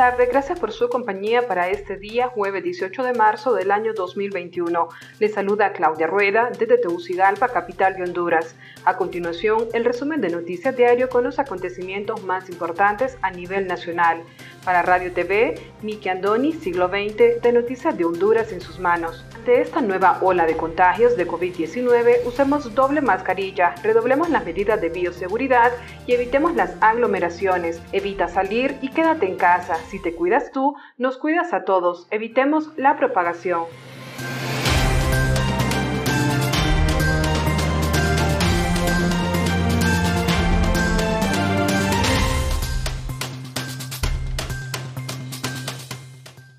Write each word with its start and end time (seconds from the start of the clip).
Tardes, 0.00 0.30
gracias 0.30 0.58
por 0.58 0.72
su 0.72 0.88
compañía 0.88 1.46
para 1.46 1.68
este 1.68 1.98
día, 1.98 2.28
jueves 2.28 2.64
18 2.64 3.02
de 3.02 3.12
marzo 3.12 3.52
del 3.52 3.70
año 3.70 3.92
2021. 3.92 4.88
Le 5.18 5.28
saluda 5.28 5.74
Claudia 5.74 6.06
Rueda 6.06 6.48
desde 6.58 6.78
Tegucigalpa, 6.78 7.48
capital 7.48 7.96
de 7.96 8.04
Honduras. 8.04 8.54
A 8.86 8.96
continuación, 8.96 9.68
el 9.74 9.84
resumen 9.84 10.22
de 10.22 10.30
Noticias 10.30 10.74
Diario 10.74 11.10
con 11.10 11.24
los 11.24 11.38
acontecimientos 11.38 12.24
más 12.24 12.48
importantes 12.48 13.18
a 13.20 13.30
nivel 13.30 13.66
nacional. 13.66 14.22
Para 14.70 14.82
Radio 14.82 15.12
TV, 15.12 15.60
Miki 15.82 16.08
Andoni, 16.08 16.52
siglo 16.52 16.86
XX, 16.86 17.42
de 17.42 17.52
Noticias 17.52 17.98
de 17.98 18.04
Honduras 18.04 18.52
en 18.52 18.60
sus 18.60 18.78
manos. 18.78 19.24
Ante 19.34 19.60
esta 19.60 19.80
nueva 19.80 20.20
ola 20.22 20.46
de 20.46 20.56
contagios 20.56 21.16
de 21.16 21.26
COVID-19, 21.26 22.24
usemos 22.24 22.72
doble 22.72 23.00
mascarilla, 23.00 23.74
redoblemos 23.82 24.30
las 24.30 24.44
medidas 24.44 24.80
de 24.80 24.90
bioseguridad 24.90 25.72
y 26.06 26.12
evitemos 26.12 26.54
las 26.54 26.76
aglomeraciones. 26.80 27.82
Evita 27.90 28.28
salir 28.28 28.76
y 28.80 28.90
quédate 28.90 29.26
en 29.26 29.38
casa. 29.38 29.74
Si 29.88 30.00
te 30.00 30.14
cuidas 30.14 30.52
tú, 30.52 30.76
nos 30.98 31.18
cuidas 31.18 31.52
a 31.52 31.64
todos. 31.64 32.06
Evitemos 32.12 32.70
la 32.76 32.96
propagación. 32.96 33.64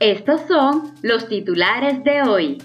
Estos 0.02 0.42
son 0.48 0.96
los 1.04 1.28
titulares 1.28 2.04
de 2.04 2.24
hoy. 2.24 2.58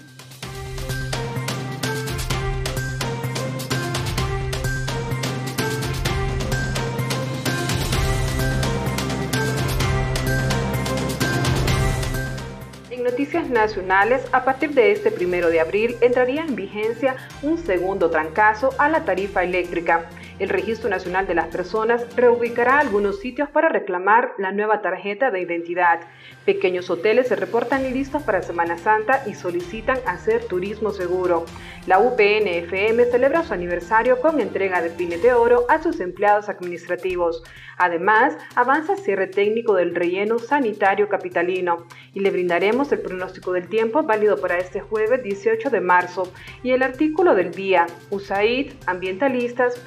noticias 13.17 13.49
nacionales, 13.49 14.25
a 14.31 14.43
partir 14.43 14.71
de 14.71 14.91
este 14.91 15.11
primero 15.11 15.49
de 15.49 15.59
abril 15.59 15.95
entraría 16.01 16.43
en 16.43 16.55
vigencia 16.55 17.15
un 17.41 17.57
segundo 17.57 18.09
trancazo 18.09 18.69
a 18.77 18.89
la 18.89 19.05
tarifa 19.05 19.43
eléctrica. 19.43 20.09
El 20.39 20.49
Registro 20.49 20.87
Nacional 20.87 21.25
de 21.25 21.33
las 21.33 21.47
Personas 21.47 22.05
reubicará 22.15 22.77
algunos 22.77 23.19
sitios 23.19 23.49
para 23.49 23.69
reclamar 23.69 24.33
la 24.37 24.51
nueva 24.51 24.81
tarjeta 24.83 25.31
de 25.31 25.41
identidad. 25.41 26.01
Pequeños 26.45 26.91
hoteles 26.91 27.27
se 27.27 27.35
reportan 27.35 27.91
listos 27.91 28.21
para 28.21 28.43
Semana 28.43 28.77
Santa 28.77 29.23
y 29.25 29.33
solicitan 29.33 29.97
hacer 30.05 30.45
turismo 30.45 30.91
seguro. 30.91 31.45
La 31.87 31.99
UPNFM 31.99 33.05
celebra 33.05 33.43
su 33.43 33.53
aniversario 33.53 34.21
con 34.21 34.39
entrega 34.39 34.81
de 34.81 34.91
pines 34.91 35.23
de 35.23 35.33
oro 35.33 35.65
a 35.69 35.81
sus 35.81 35.99
empleados 36.01 36.49
administrativos. 36.49 37.43
Además, 37.77 38.37
avanza 38.55 38.95
cierre 38.95 39.27
técnico 39.27 39.75
del 39.75 39.95
relleno 39.95 40.39
sanitario 40.39 41.09
capitalino 41.09 41.85
y 42.13 42.19
le 42.21 42.31
brindaremos 42.31 42.91
el 42.91 42.99
pronóstico 42.99 43.53
del 43.53 43.69
tiempo 43.69 44.03
válido 44.03 44.37
para 44.37 44.57
este 44.57 44.81
jueves 44.81 45.23
18 45.23 45.69
de 45.69 45.81
marzo 45.81 46.31
y 46.63 46.71
el 46.71 46.83
artículo 46.83 47.35
del 47.35 47.51
día, 47.51 47.85
USAID, 48.09 48.73
ambientalistas, 48.87 49.79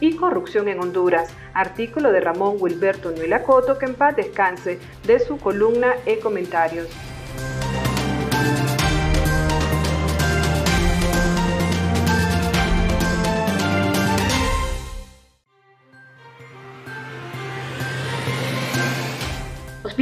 y 0.00 0.16
corrupción 0.16 0.68
en 0.68 0.80
Honduras, 0.80 1.30
artículo 1.54 2.12
de 2.12 2.20
Ramón 2.20 2.56
Wilberto 2.58 3.10
Nuelacoto 3.10 3.78
que 3.78 3.86
en 3.86 3.94
paz 3.94 4.16
descanse 4.16 4.78
de 5.06 5.18
su 5.18 5.38
columna 5.38 5.94
e 6.04 6.18
comentarios. 6.18 6.88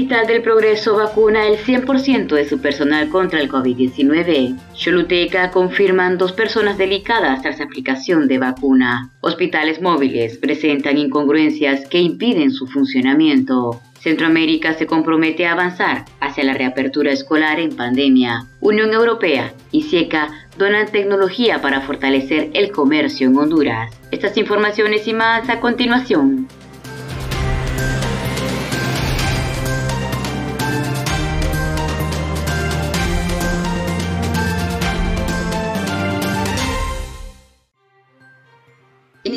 Hospital 0.04 0.26
del 0.26 0.42
Progreso 0.42 0.96
vacuna 0.96 1.46
el 1.46 1.56
100% 1.56 2.26
de 2.26 2.46
su 2.46 2.60
personal 2.60 3.08
contra 3.08 3.40
el 3.40 3.50
COVID-19. 3.50 4.54
Choluteca 4.74 5.50
confirman 5.50 6.18
dos 6.18 6.32
personas 6.32 6.76
delicadas 6.76 7.40
tras 7.40 7.58
aplicación 7.62 8.28
de 8.28 8.36
vacuna. 8.36 9.08
Hospitales 9.22 9.80
móviles 9.80 10.36
presentan 10.36 10.98
incongruencias 10.98 11.88
que 11.88 12.00
impiden 12.00 12.50
su 12.50 12.66
funcionamiento. 12.66 13.80
Centroamérica 13.98 14.74
se 14.74 14.84
compromete 14.84 15.46
a 15.46 15.52
avanzar 15.52 16.04
hacia 16.20 16.44
la 16.44 16.52
reapertura 16.52 17.10
escolar 17.10 17.58
en 17.58 17.74
pandemia. 17.74 18.44
Unión 18.60 18.92
Europea 18.92 19.54
y 19.72 19.84
SIECA 19.84 20.28
donan 20.58 20.92
tecnología 20.92 21.62
para 21.62 21.80
fortalecer 21.80 22.50
el 22.52 22.72
comercio 22.72 23.26
en 23.26 23.38
Honduras. 23.38 23.90
Estas 24.10 24.36
informaciones 24.36 25.08
y 25.08 25.14
más 25.14 25.48
a 25.48 25.60
continuación. 25.60 26.46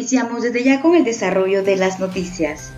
Iniciamos 0.10 0.42
desde 0.42 0.64
ya 0.64 0.82
con 0.82 0.96
el 0.96 1.04
desarrollo 1.04 1.64
de 1.64 1.76
las 1.76 2.00
noticias. 2.00 2.72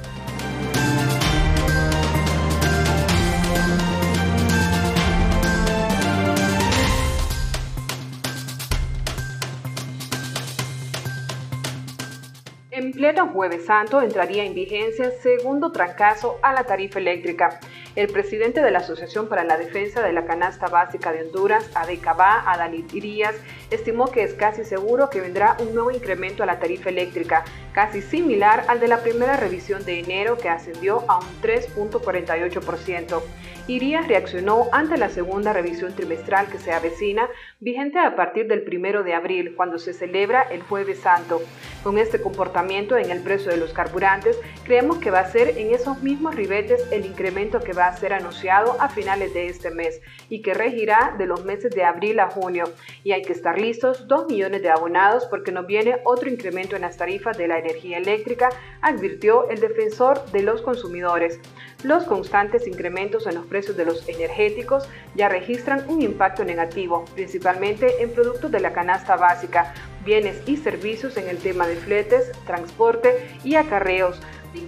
En 12.72 12.94
pleno 12.94 13.28
Jueves 13.28 13.68
Santo 13.68 14.02
entraría 14.02 14.44
en 14.46 14.56
vigencia 14.56 15.12
segundo 15.22 15.72
trancazo 15.72 16.40
a 16.42 16.52
la 16.54 16.64
tarifa 16.64 16.98
eléctrica. 16.98 17.60
El 17.96 18.08
presidente 18.08 18.62
de 18.64 18.72
la 18.72 18.80
Asociación 18.80 19.30
para 19.30 19.44
la 19.44 19.58
Defensa 19.58 20.02
de 20.02 20.14
la 20.14 20.26
Canasta 20.26 20.68
Básica 20.68 21.12
de 21.12 21.24
Honduras, 21.24 21.70
ADECABA, 21.76 22.50
Adalid 22.50 22.86
Irías, 22.92 23.36
estimó 23.72 24.12
que 24.12 24.24
es 24.24 24.34
casi 24.34 24.64
seguro 24.64 25.10
que 25.10 25.22
vendrá 25.22 25.58
un 25.60 25.74
nuevo 25.74 25.92
incremento 25.92 26.44
a 26.44 26.46
la 26.46 26.60
tarifa 26.60 26.90
eléctrica, 26.90 27.44
casi 27.74 28.02
similar 28.02 28.66
al 28.68 28.80
de 28.80 28.88
la 28.88 29.02
primera 29.02 29.38
revisión 29.38 29.86
de 29.86 30.00
enero 30.00 30.38
que 30.38 30.50
ascendió 30.50 31.04
a 31.08 31.20
un 31.20 31.42
3.48%. 31.42 33.22
Irías 33.70 34.08
reaccionó 34.08 34.68
ante 34.72 34.98
la 34.98 35.10
segunda 35.10 35.54
revisión 35.54 35.96
trimestral 35.96 36.48
que 36.48 36.58
se 36.58 36.74
avecina, 36.74 37.30
vigente 37.60 38.00
a 38.00 38.16
partir 38.16 38.48
del 38.48 38.64
primero 38.64 39.04
de 39.04 39.14
abril, 39.14 39.54
cuando 39.56 39.78
se 39.78 39.94
celebra 39.94 40.42
el 40.42 40.64
Jueves 40.64 41.02
Santo. 41.02 41.40
Con 41.84 42.00
este 42.00 42.20
comportamiento 42.20 42.98
en 42.98 43.12
el 43.12 43.22
precio 43.22 43.52
de 43.52 43.58
los 43.58 43.72
carburantes, 43.72 44.40
creemos 44.64 44.98
que 44.98 45.12
va 45.12 45.20
a 45.20 45.32
ser 45.32 45.56
en 45.60 45.72
esos 45.72 46.02
mismos 46.02 46.34
ribetes 46.34 46.84
el 46.92 47.06
incremento 47.06 47.60
que 47.60 47.74
va 47.74 47.86
a 47.86 47.96
ser 47.96 48.12
anunciado 48.14 48.76
a 48.82 48.90
finales 48.90 49.36
de 49.36 49.46
este 49.46 49.70
mes 49.70 50.02
y 50.30 50.42
que 50.42 50.56
regirá 50.56 51.14
de 51.20 51.28
los 51.28 51.46
meses 51.46 51.70
de 51.70 51.84
abril 51.84 52.20
a 52.22 52.32
junio. 52.32 52.66
Y 53.04 53.12
hay 53.12 53.22
que 53.22 53.34
estar 53.34 53.59
listos 53.60 54.08
2 54.08 54.28
millones 54.28 54.62
de 54.62 54.70
abonados 54.70 55.26
porque 55.26 55.52
no 55.52 55.64
viene 55.64 55.98
otro 56.06 56.30
incremento 56.30 56.76
en 56.76 56.82
las 56.82 56.98
tarifas 56.98 57.38
de 57.38 57.48
la 57.48 57.60
energía 57.60 57.98
eléctrica, 57.98 58.50
advirtió 58.82 59.50
el 59.50 59.60
defensor 59.60 60.24
de 60.32 60.44
los 60.44 60.62
consumidores. 60.62 61.40
Los 61.84 62.04
constantes 62.04 62.68
incrementos 62.68 63.28
en 63.28 63.36
los 63.36 63.46
precios 63.46 63.78
de 63.78 63.86
los 63.86 64.08
energéticos 64.08 64.88
ya 65.16 65.30
registran 65.30 65.86
un 65.88 66.02
impacto 66.02 66.44
negativo, 66.44 67.06
principalmente 67.16 68.02
en 68.02 68.12
productos 68.12 68.52
de 68.52 68.60
la 68.60 68.74
canasta 68.74 69.16
básica, 69.16 69.74
bienes 70.04 70.42
y 70.48 70.58
servicios 70.58 71.18
en 71.18 71.28
el 71.30 71.38
tema 71.38 71.68
de 71.68 71.76
fletes, 71.76 72.32
transporte 72.46 73.30
y 73.44 73.56
acarreos, 73.56 74.20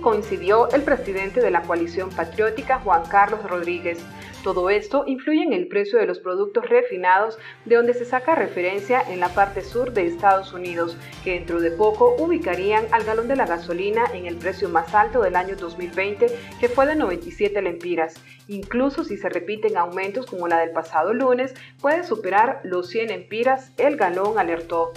coincidió 0.02 0.70
el 0.72 0.84
presidente 0.84 1.42
de 1.42 1.52
la 1.52 1.62
coalición 1.64 2.10
patriótica, 2.10 2.80
Juan 2.80 3.04
Carlos 3.08 3.44
Rodríguez. 3.44 4.00
Todo 4.44 4.72
esto 4.72 5.04
influye 5.06 5.44
en 5.44 5.54
el 5.54 5.68
precio 5.68 6.00
de 6.00 6.08
los 6.08 6.20
productos 6.20 6.68
refinados, 6.68 7.38
de 7.66 7.76
donde 7.76 7.94
se 7.94 8.06
saca 8.06 8.34
referencia 8.34 9.02
en 9.02 9.20
la 9.20 9.30
parte 9.30 9.62
sur 9.62 9.94
de 9.94 10.08
Estados 10.08 10.52
Unidos, 10.52 10.98
que 11.24 11.34
dentro 11.34 11.62
de 11.62 11.70
poco 11.70 12.16
ubicarían 12.18 12.86
al 12.92 13.04
galón 13.04 13.28
de 13.28 13.36
la 13.36 13.46
gasolina 13.46 14.06
en 14.14 14.26
el 14.26 14.38
precio 14.38 14.68
más 14.68 14.96
alto 14.96 15.22
del 15.22 15.36
año 15.36 15.56
2020, 15.56 16.28
que 16.60 16.70
fue 16.70 16.88
de 16.88 16.96
97 16.96 17.62
lempiras. 17.62 18.16
Incluso 18.48 19.04
si 19.04 19.16
se 19.18 19.30
repiten 19.30 19.78
aumentos 19.78 20.26
como 20.26 20.48
la 20.48 20.60
del 20.60 20.72
pasado 20.72 21.14
lunes, 21.14 21.54
puede 21.80 22.04
superar 22.04 22.62
los 22.64 22.90
100 22.90 23.10
lempiras, 23.10 23.74
el 23.78 23.96
galón 23.96 24.40
alertó. 24.40 24.92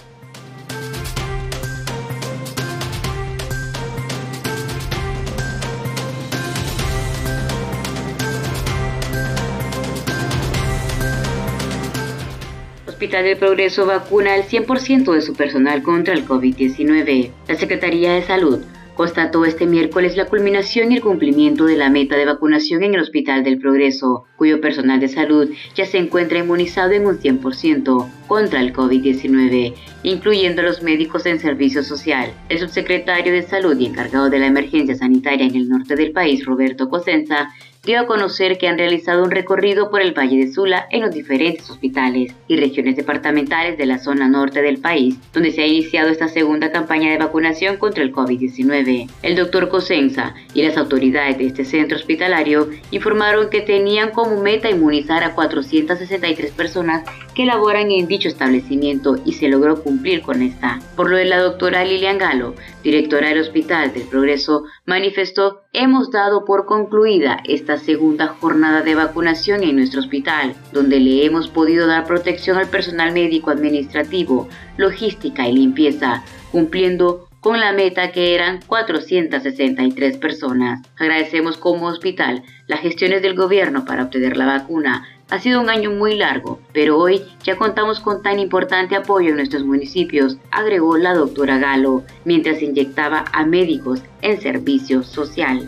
Hospital 13.05 13.25
del 13.25 13.37
Progreso 13.37 13.85
vacuna 13.85 14.33
al 14.33 14.45
100% 14.45 15.13
de 15.13 15.21
su 15.21 15.35
personal 15.35 15.83
contra 15.83 16.15
el 16.15 16.25
COVID-19. 16.25 17.29
La 17.47 17.53
Secretaría 17.53 18.13
de 18.13 18.23
Salud 18.23 18.61
constató 18.95 19.45
este 19.45 19.67
miércoles 19.67 20.17
la 20.17 20.25
culminación 20.25 20.91
y 20.91 20.95
el 20.95 21.01
cumplimiento 21.01 21.65
de 21.65 21.77
la 21.77 21.91
meta 21.91 22.15
de 22.15 22.25
vacunación 22.25 22.81
en 22.81 22.95
el 22.95 23.01
Hospital 23.01 23.43
del 23.43 23.59
Progreso, 23.59 24.23
cuyo 24.37 24.59
personal 24.59 24.99
de 24.99 25.09
salud 25.09 25.51
ya 25.75 25.85
se 25.85 25.99
encuentra 25.99 26.39
inmunizado 26.39 26.93
en 26.93 27.05
un 27.05 27.19
100% 27.19 28.09
contra 28.27 28.59
el 28.59 28.73
COVID-19, 28.73 29.75
incluyendo 30.01 30.61
a 30.61 30.65
los 30.65 30.81
médicos 30.81 31.27
en 31.27 31.39
servicio 31.39 31.83
social. 31.83 32.33
El 32.49 32.57
subsecretario 32.57 33.33
de 33.33 33.43
Salud 33.43 33.77
y 33.77 33.85
encargado 33.85 34.31
de 34.31 34.39
la 34.39 34.47
emergencia 34.47 34.95
sanitaria 34.95 35.45
en 35.45 35.55
el 35.55 35.69
norte 35.69 35.95
del 35.95 36.11
país, 36.11 36.43
Roberto 36.43 36.89
Cosenza, 36.89 37.49
dio 37.85 37.99
a 37.99 38.07
conocer 38.07 38.57
que 38.57 38.67
han 38.67 38.77
realizado 38.77 39.23
un 39.23 39.31
recorrido 39.31 39.91
por 39.91 40.01
el 40.01 40.17
Valle 40.17 40.37
de 40.37 40.51
Sula 40.51 40.87
en 40.89 41.01
los 41.01 41.13
diferentes 41.13 41.69
hospitales 41.69 42.33
y 42.47 42.57
regiones 42.57 42.95
departamentales 42.95 43.77
de 43.77 43.85
la 43.85 43.99
zona 43.99 44.27
norte 44.27 44.61
del 44.61 44.79
país, 44.79 45.17
donde 45.33 45.51
se 45.51 45.61
ha 45.61 45.67
iniciado 45.67 46.09
esta 46.09 46.27
segunda 46.27 46.71
campaña 46.71 47.11
de 47.11 47.19
vacunación 47.19 47.77
contra 47.77 48.03
el 48.03 48.11
COVID-19. 48.11 49.09
El 49.21 49.35
doctor 49.35 49.69
Cosenza 49.69 50.33
y 50.53 50.63
las 50.63 50.77
autoridades 50.77 51.37
de 51.37 51.45
este 51.45 51.63
centro 51.63 51.97
hospitalario 51.97 52.69
informaron 52.89 53.49
que 53.49 53.61
tenían 53.61 54.09
como 54.09 54.41
meta 54.41 54.69
inmunizar 54.69 55.23
a 55.23 55.35
463 55.35 56.51
personas 56.51 57.03
que 57.35 57.45
laboran 57.45 57.91
en 57.91 58.07
dicho 58.07 58.29
establecimiento 58.29 59.17
y 59.25 59.33
se 59.33 59.49
logró 59.49 59.83
cumplir 59.83 60.21
con 60.21 60.41
esta. 60.41 60.79
Por 60.95 61.11
lo 61.11 61.17
de 61.17 61.25
la 61.25 61.39
doctora 61.39 61.83
Lilian 61.83 62.17
Galo, 62.17 62.55
directora 62.83 63.29
del 63.29 63.41
Hospital 63.41 63.93
del 63.93 64.03
Progreso, 64.03 64.63
manifestó, 64.85 65.63
hemos 65.73 66.11
dado 66.11 66.45
por 66.45 66.65
concluida 66.65 67.39
esta 67.43 67.77
segunda 67.77 68.27
jornada 68.27 68.81
de 68.81 68.95
vacunación 68.95 69.63
en 69.63 69.75
nuestro 69.77 69.99
hospital, 69.99 70.55
donde 70.71 70.99
le 70.99 71.25
hemos 71.25 71.49
podido 71.49 71.87
dar 71.87 72.05
protección 72.05 72.57
al 72.57 72.67
personal 72.67 73.11
médico 73.11 73.49
administrativo, 73.49 74.47
logística 74.77 75.47
y 75.47 75.53
limpieza, 75.53 76.23
cumpliendo 76.51 77.27
con 77.45 77.59
la 77.59 77.73
meta 77.73 78.11
que 78.11 78.33
eran 78.33 78.59
463 78.65 80.17
personas. 80.17 80.81
Agradecemos 80.97 81.57
como 81.57 81.85
hospital 81.85 82.41
las 82.65 82.79
gestiones 82.79 83.21
del 83.21 83.35
gobierno 83.35 83.85
para 83.85 84.05
obtener 84.05 84.35
la 84.35 84.47
vacuna. 84.47 85.07
Ha 85.29 85.39
sido 85.39 85.59
un 85.59 85.71
año 85.71 85.89
muy 85.89 86.15
largo, 86.15 86.59
pero 86.71 86.99
hoy 86.99 87.23
ya 87.43 87.57
contamos 87.57 87.99
con 87.99 88.21
tan 88.21 88.37
importante 88.37 88.95
apoyo 88.95 89.29
en 89.29 89.37
nuestros 89.37 89.63
municipios, 89.63 90.37
agregó 90.51 90.97
la 90.97 91.15
doctora 91.15 91.57
Galo, 91.57 92.03
mientras 92.25 92.61
inyectaba 92.61 93.25
a 93.33 93.43
médicos 93.43 94.03
en 94.21 94.39
servicio 94.39 95.01
social. 95.01 95.67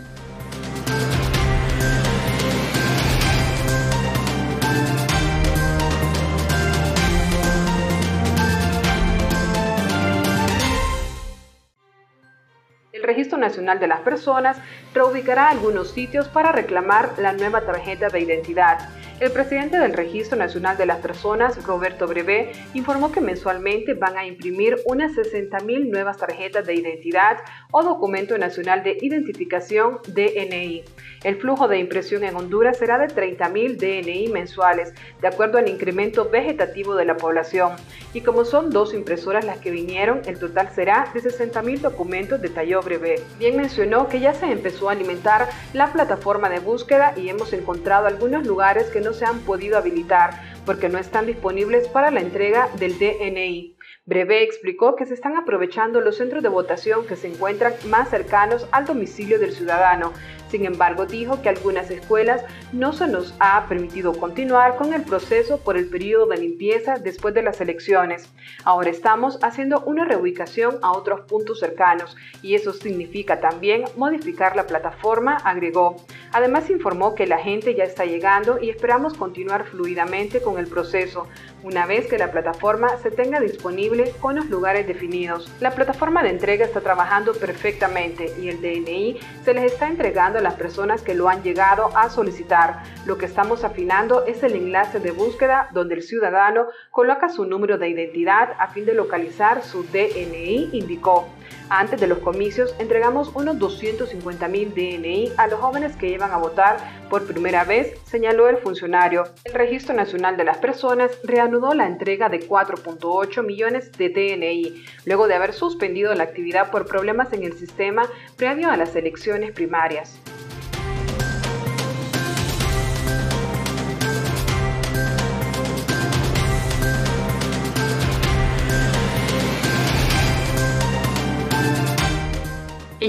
Registro 13.08 13.38
Nacional 13.38 13.80
de 13.80 13.88
las 13.88 14.00
Personas 14.00 14.58
reubicará 14.94 15.48
algunos 15.48 15.90
sitios 15.90 16.28
para 16.28 16.52
reclamar 16.52 17.14
la 17.18 17.32
nueva 17.32 17.62
tarjeta 17.62 18.10
de 18.10 18.20
identidad. 18.20 18.90
El 19.20 19.32
presidente 19.32 19.80
del 19.80 19.94
Registro 19.94 20.38
Nacional 20.38 20.76
de 20.76 20.86
las 20.86 20.98
Personas, 20.98 21.66
Roberto 21.66 22.06
Brevé, 22.06 22.52
informó 22.74 23.10
que 23.10 23.20
mensualmente 23.20 23.94
van 23.94 24.16
a 24.16 24.24
imprimir 24.24 24.76
unas 24.86 25.10
60.000 25.10 25.90
nuevas 25.90 26.18
tarjetas 26.18 26.64
de 26.64 26.74
identidad 26.74 27.38
o 27.72 27.82
documento 27.82 28.38
nacional 28.38 28.84
de 28.84 28.96
identificación 29.00 29.98
DNI. 30.06 30.84
El 31.24 31.34
flujo 31.34 31.66
de 31.66 31.78
impresión 31.78 32.22
en 32.22 32.36
Honduras 32.36 32.78
será 32.78 32.96
de 32.96 33.08
30.000 33.08 33.76
DNI 33.76 34.28
mensuales, 34.28 34.94
de 35.20 35.26
acuerdo 35.26 35.58
al 35.58 35.68
incremento 35.68 36.28
vegetativo 36.30 36.94
de 36.94 37.04
la 37.04 37.16
población. 37.16 37.72
Y 38.14 38.20
como 38.20 38.44
son 38.44 38.70
dos 38.70 38.94
impresoras 38.94 39.44
las 39.44 39.58
que 39.58 39.72
vinieron, 39.72 40.22
el 40.26 40.38
total 40.38 40.70
será 40.72 41.10
de 41.12 41.20
60.000 41.20 41.80
documentos, 41.80 42.40
detalló 42.40 42.82
Brevé. 42.82 43.20
Bien 43.40 43.56
mencionó 43.56 44.08
que 44.08 44.20
ya 44.20 44.32
se 44.32 44.46
empezó 44.46 44.88
a 44.88 44.92
alimentar 44.92 45.48
la 45.72 45.92
plataforma 45.92 46.48
de 46.48 46.60
búsqueda 46.60 47.14
y 47.16 47.28
hemos 47.28 47.52
encontrado 47.52 48.06
algunos 48.06 48.46
lugares 48.46 48.86
que 48.90 49.00
no 49.00 49.07
se 49.12 49.24
han 49.24 49.40
podido 49.40 49.78
habilitar 49.78 50.40
porque 50.64 50.88
no 50.88 50.98
están 50.98 51.26
disponibles 51.26 51.88
para 51.88 52.10
la 52.10 52.20
entrega 52.20 52.68
del 52.78 52.98
DNI. 52.98 53.76
Breve 54.04 54.42
explicó 54.42 54.96
que 54.96 55.04
se 55.04 55.14
están 55.14 55.36
aprovechando 55.36 56.00
los 56.00 56.16
centros 56.16 56.42
de 56.42 56.48
votación 56.48 57.06
que 57.06 57.16
se 57.16 57.28
encuentran 57.28 57.74
más 57.88 58.08
cercanos 58.08 58.66
al 58.72 58.86
domicilio 58.86 59.38
del 59.38 59.52
ciudadano 59.52 60.12
sin 60.50 60.64
embargo, 60.64 61.06
dijo 61.06 61.42
que 61.42 61.48
algunas 61.48 61.90
escuelas 61.90 62.42
no 62.72 62.92
se 62.92 63.06
nos 63.06 63.34
ha 63.38 63.66
permitido 63.68 64.12
continuar 64.12 64.76
con 64.76 64.92
el 64.94 65.02
proceso 65.02 65.58
por 65.58 65.76
el 65.76 65.88
periodo 65.88 66.26
de 66.26 66.38
limpieza 66.38 66.96
después 66.96 67.34
de 67.34 67.42
las 67.42 67.60
elecciones. 67.60 68.28
Ahora 68.64 68.90
estamos 68.90 69.38
haciendo 69.42 69.80
una 69.80 70.04
reubicación 70.04 70.78
a 70.82 70.92
otros 70.92 71.20
puntos 71.22 71.60
cercanos 71.60 72.16
y 72.42 72.54
eso 72.54 72.72
significa 72.72 73.40
también 73.40 73.84
modificar 73.96 74.56
la 74.56 74.66
plataforma, 74.66 75.36
agregó. 75.36 75.96
Además 76.32 76.70
informó 76.70 77.14
que 77.14 77.26
la 77.26 77.38
gente 77.38 77.74
ya 77.74 77.84
está 77.84 78.04
llegando 78.04 78.58
y 78.60 78.70
esperamos 78.70 79.14
continuar 79.14 79.66
fluidamente 79.66 80.40
con 80.40 80.58
el 80.58 80.66
proceso 80.66 81.26
una 81.62 81.86
vez 81.86 82.06
que 82.06 82.18
la 82.18 82.30
plataforma 82.30 82.96
se 82.98 83.10
tenga 83.10 83.40
disponible 83.40 84.12
con 84.20 84.36
los 84.36 84.46
lugares 84.46 84.86
definidos. 84.86 85.50
La 85.60 85.72
plataforma 85.72 86.22
de 86.22 86.30
entrega 86.30 86.64
está 86.64 86.80
trabajando 86.80 87.32
perfectamente 87.32 88.32
y 88.40 88.48
el 88.48 88.60
DNI 88.60 89.18
se 89.44 89.54
les 89.54 89.72
está 89.72 89.88
entregando 89.88 90.37
las 90.40 90.54
personas 90.54 91.02
que 91.02 91.14
lo 91.14 91.28
han 91.28 91.42
llegado 91.42 91.96
a 91.96 92.10
solicitar. 92.10 92.82
Lo 93.06 93.18
que 93.18 93.26
estamos 93.26 93.64
afinando 93.64 94.24
es 94.26 94.42
el 94.42 94.54
enlace 94.54 95.00
de 95.00 95.10
búsqueda 95.10 95.68
donde 95.72 95.94
el 95.96 96.02
ciudadano 96.02 96.66
coloca 96.90 97.28
su 97.28 97.44
número 97.44 97.78
de 97.78 97.88
identidad 97.88 98.54
a 98.58 98.68
fin 98.68 98.84
de 98.84 98.94
localizar 98.94 99.62
su 99.62 99.82
DNI, 99.84 100.70
indicó. 100.72 101.28
Antes 101.70 102.00
de 102.00 102.06
los 102.06 102.18
comicios 102.20 102.74
entregamos 102.78 103.30
unos 103.34 103.58
250 103.58 104.48
mil 104.48 104.70
DNI 104.70 105.32
a 105.36 105.48
los 105.48 105.60
jóvenes 105.60 105.96
que 105.96 106.08
iban 106.08 106.30
a 106.32 106.38
votar 106.38 106.78
por 107.10 107.26
primera 107.26 107.64
vez, 107.64 107.94
señaló 108.04 108.48
el 108.48 108.56
funcionario. 108.56 109.24
El 109.44 109.52
Registro 109.52 109.94
Nacional 109.94 110.38
de 110.38 110.44
las 110.44 110.56
Personas 110.58 111.10
reanudó 111.24 111.74
la 111.74 111.86
entrega 111.86 112.30
de 112.30 112.48
4.8 112.48 113.44
millones 113.44 113.92
de 113.92 114.08
DNI, 114.08 114.84
luego 115.04 115.28
de 115.28 115.34
haber 115.34 115.52
suspendido 115.52 116.14
la 116.14 116.24
actividad 116.24 116.70
por 116.70 116.86
problemas 116.86 117.34
en 117.34 117.42
el 117.42 117.52
sistema 117.52 118.08
previo 118.36 118.70
a 118.70 118.76
las 118.78 118.96
elecciones 118.96 119.52
primarias. 119.52 120.18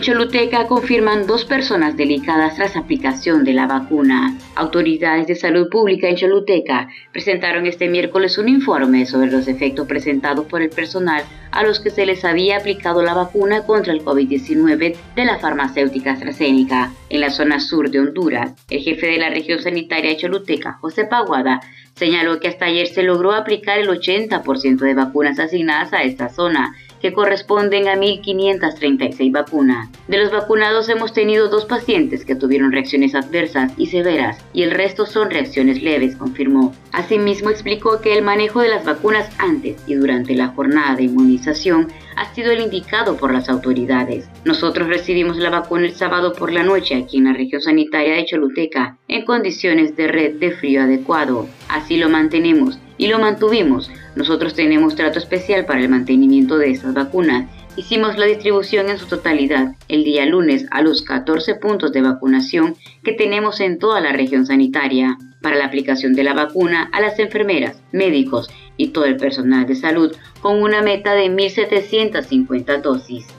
Choluteca 0.09 0.65
confirman 0.65 1.27
dos 1.27 1.45
personas 1.45 1.95
delicadas 1.95 2.55
tras 2.55 2.75
aplicación 2.75 3.43
de 3.43 3.53
la 3.53 3.67
vacuna. 3.67 4.35
Autoridades 4.55 5.27
de 5.27 5.35
salud 5.35 5.69
pública 5.69 6.09
en 6.09 6.15
Choluteca 6.15 6.89
presentaron 7.11 7.67
este 7.67 7.89
miércoles 7.89 8.39
un 8.39 8.49
informe 8.49 9.05
sobre 9.05 9.29
los 9.29 9.47
efectos 9.47 9.85
presentados 9.85 10.47
por 10.47 10.63
el 10.63 10.71
personal 10.71 11.21
a 11.51 11.61
los 11.61 11.79
que 11.79 11.91
se 11.91 12.07
les 12.07 12.25
había 12.25 12.57
aplicado 12.57 13.03
la 13.03 13.13
vacuna 13.13 13.67
contra 13.67 13.93
el 13.93 14.03
COVID-19 14.03 14.95
de 15.15 15.25
la 15.25 15.37
farmacéutica 15.37 16.13
AstraZeneca 16.13 16.91
en 17.09 17.21
la 17.21 17.29
zona 17.29 17.59
sur 17.59 17.91
de 17.91 17.99
Honduras. 17.99 18.53
El 18.67 18.81
jefe 18.81 19.05
de 19.05 19.19
la 19.19 19.29
región 19.29 19.61
sanitaria 19.61 20.17
Choluteca, 20.17 20.79
José 20.81 21.05
Paguada, 21.05 21.61
Señaló 21.99 22.39
que 22.39 22.47
hasta 22.47 22.67
ayer 22.67 22.87
se 22.87 23.03
logró 23.03 23.33
aplicar 23.33 23.77
el 23.77 23.89
80% 23.89 24.77
de 24.77 24.93
vacunas 24.93 25.37
asignadas 25.37 25.91
a 25.91 26.03
esta 26.03 26.29
zona, 26.29 26.73
que 27.01 27.13
corresponden 27.13 27.87
a 27.87 27.95
1.536 27.95 29.31
vacunas. 29.31 29.89
De 30.07 30.17
los 30.17 30.31
vacunados 30.31 30.89
hemos 30.89 31.13
tenido 31.13 31.49
dos 31.49 31.65
pacientes 31.65 32.25
que 32.25 32.35
tuvieron 32.35 32.71
reacciones 32.71 33.15
adversas 33.15 33.71
y 33.77 33.87
severas 33.87 34.43
y 34.53 34.63
el 34.63 34.71
resto 34.71 35.05
son 35.05 35.29
reacciones 35.29 35.81
leves, 35.81 36.15
confirmó. 36.15 36.73
Asimismo 36.91 37.49
explicó 37.49 38.01
que 38.01 38.17
el 38.17 38.23
manejo 38.23 38.61
de 38.61 38.69
las 38.69 38.85
vacunas 38.85 39.29
antes 39.37 39.81
y 39.87 39.95
durante 39.95 40.35
la 40.35 40.49
jornada 40.49 40.95
de 40.95 41.03
inmunización 41.03 41.87
ha 42.15 42.33
sido 42.33 42.51
el 42.51 42.61
indicado 42.61 43.15
por 43.15 43.33
las 43.33 43.49
autoridades. 43.49 44.27
Nosotros 44.43 44.87
recibimos 44.87 45.37
la 45.37 45.49
vacuna 45.49 45.85
el 45.85 45.93
sábado 45.93 46.33
por 46.33 46.51
la 46.51 46.63
noche 46.63 46.95
aquí 46.95 47.17
en 47.17 47.25
la 47.25 47.33
región 47.33 47.61
sanitaria 47.61 48.15
de 48.15 48.25
Choluteca 48.25 48.97
en 49.07 49.25
condiciones 49.25 49.95
de 49.95 50.07
red 50.07 50.35
de 50.35 50.51
frío 50.51 50.81
adecuado. 50.81 51.47
Así 51.69 51.97
lo 51.97 52.09
mantenemos 52.09 52.79
y 52.99 53.07
lo 53.07 53.17
mantuvimos. 53.17 53.89
Nosotros 54.15 54.53
tenemos 54.53 54.95
trato 54.95 55.17
especial 55.17 55.65
para 55.65 55.79
el 55.79 55.89
mantenimiento 55.89 56.59
de 56.59 56.69
estas 56.69 56.93
vacunas. 56.93 57.49
Hicimos 57.75 58.17
la 58.17 58.25
distribución 58.25 58.89
en 58.89 58.99
su 58.99 59.07
totalidad 59.07 59.73
el 59.87 60.03
día 60.03 60.25
lunes 60.25 60.67
a 60.69 60.83
los 60.83 61.01
14 61.01 61.55
puntos 61.55 61.91
de 61.93 62.01
vacunación 62.01 62.75
que 63.03 63.13
tenemos 63.13 63.61
en 63.61 63.79
toda 63.79 64.01
la 64.01 64.11
región 64.11 64.45
sanitaria 64.45 65.17
para 65.41 65.55
la 65.55 65.65
aplicación 65.65 66.13
de 66.13 66.23
la 66.23 66.33
vacuna 66.33 66.89
a 66.91 66.99
las 66.99 67.17
enfermeras, 67.17 67.81
médicos 67.93 68.49
y 68.75 68.89
todo 68.89 69.05
el 69.05 69.15
personal 69.15 69.65
de 69.65 69.75
salud 69.75 70.13
con 70.41 70.61
una 70.61 70.81
meta 70.81 71.13
de 71.13 71.27
1.750 71.27 72.81
dosis. 72.81 73.38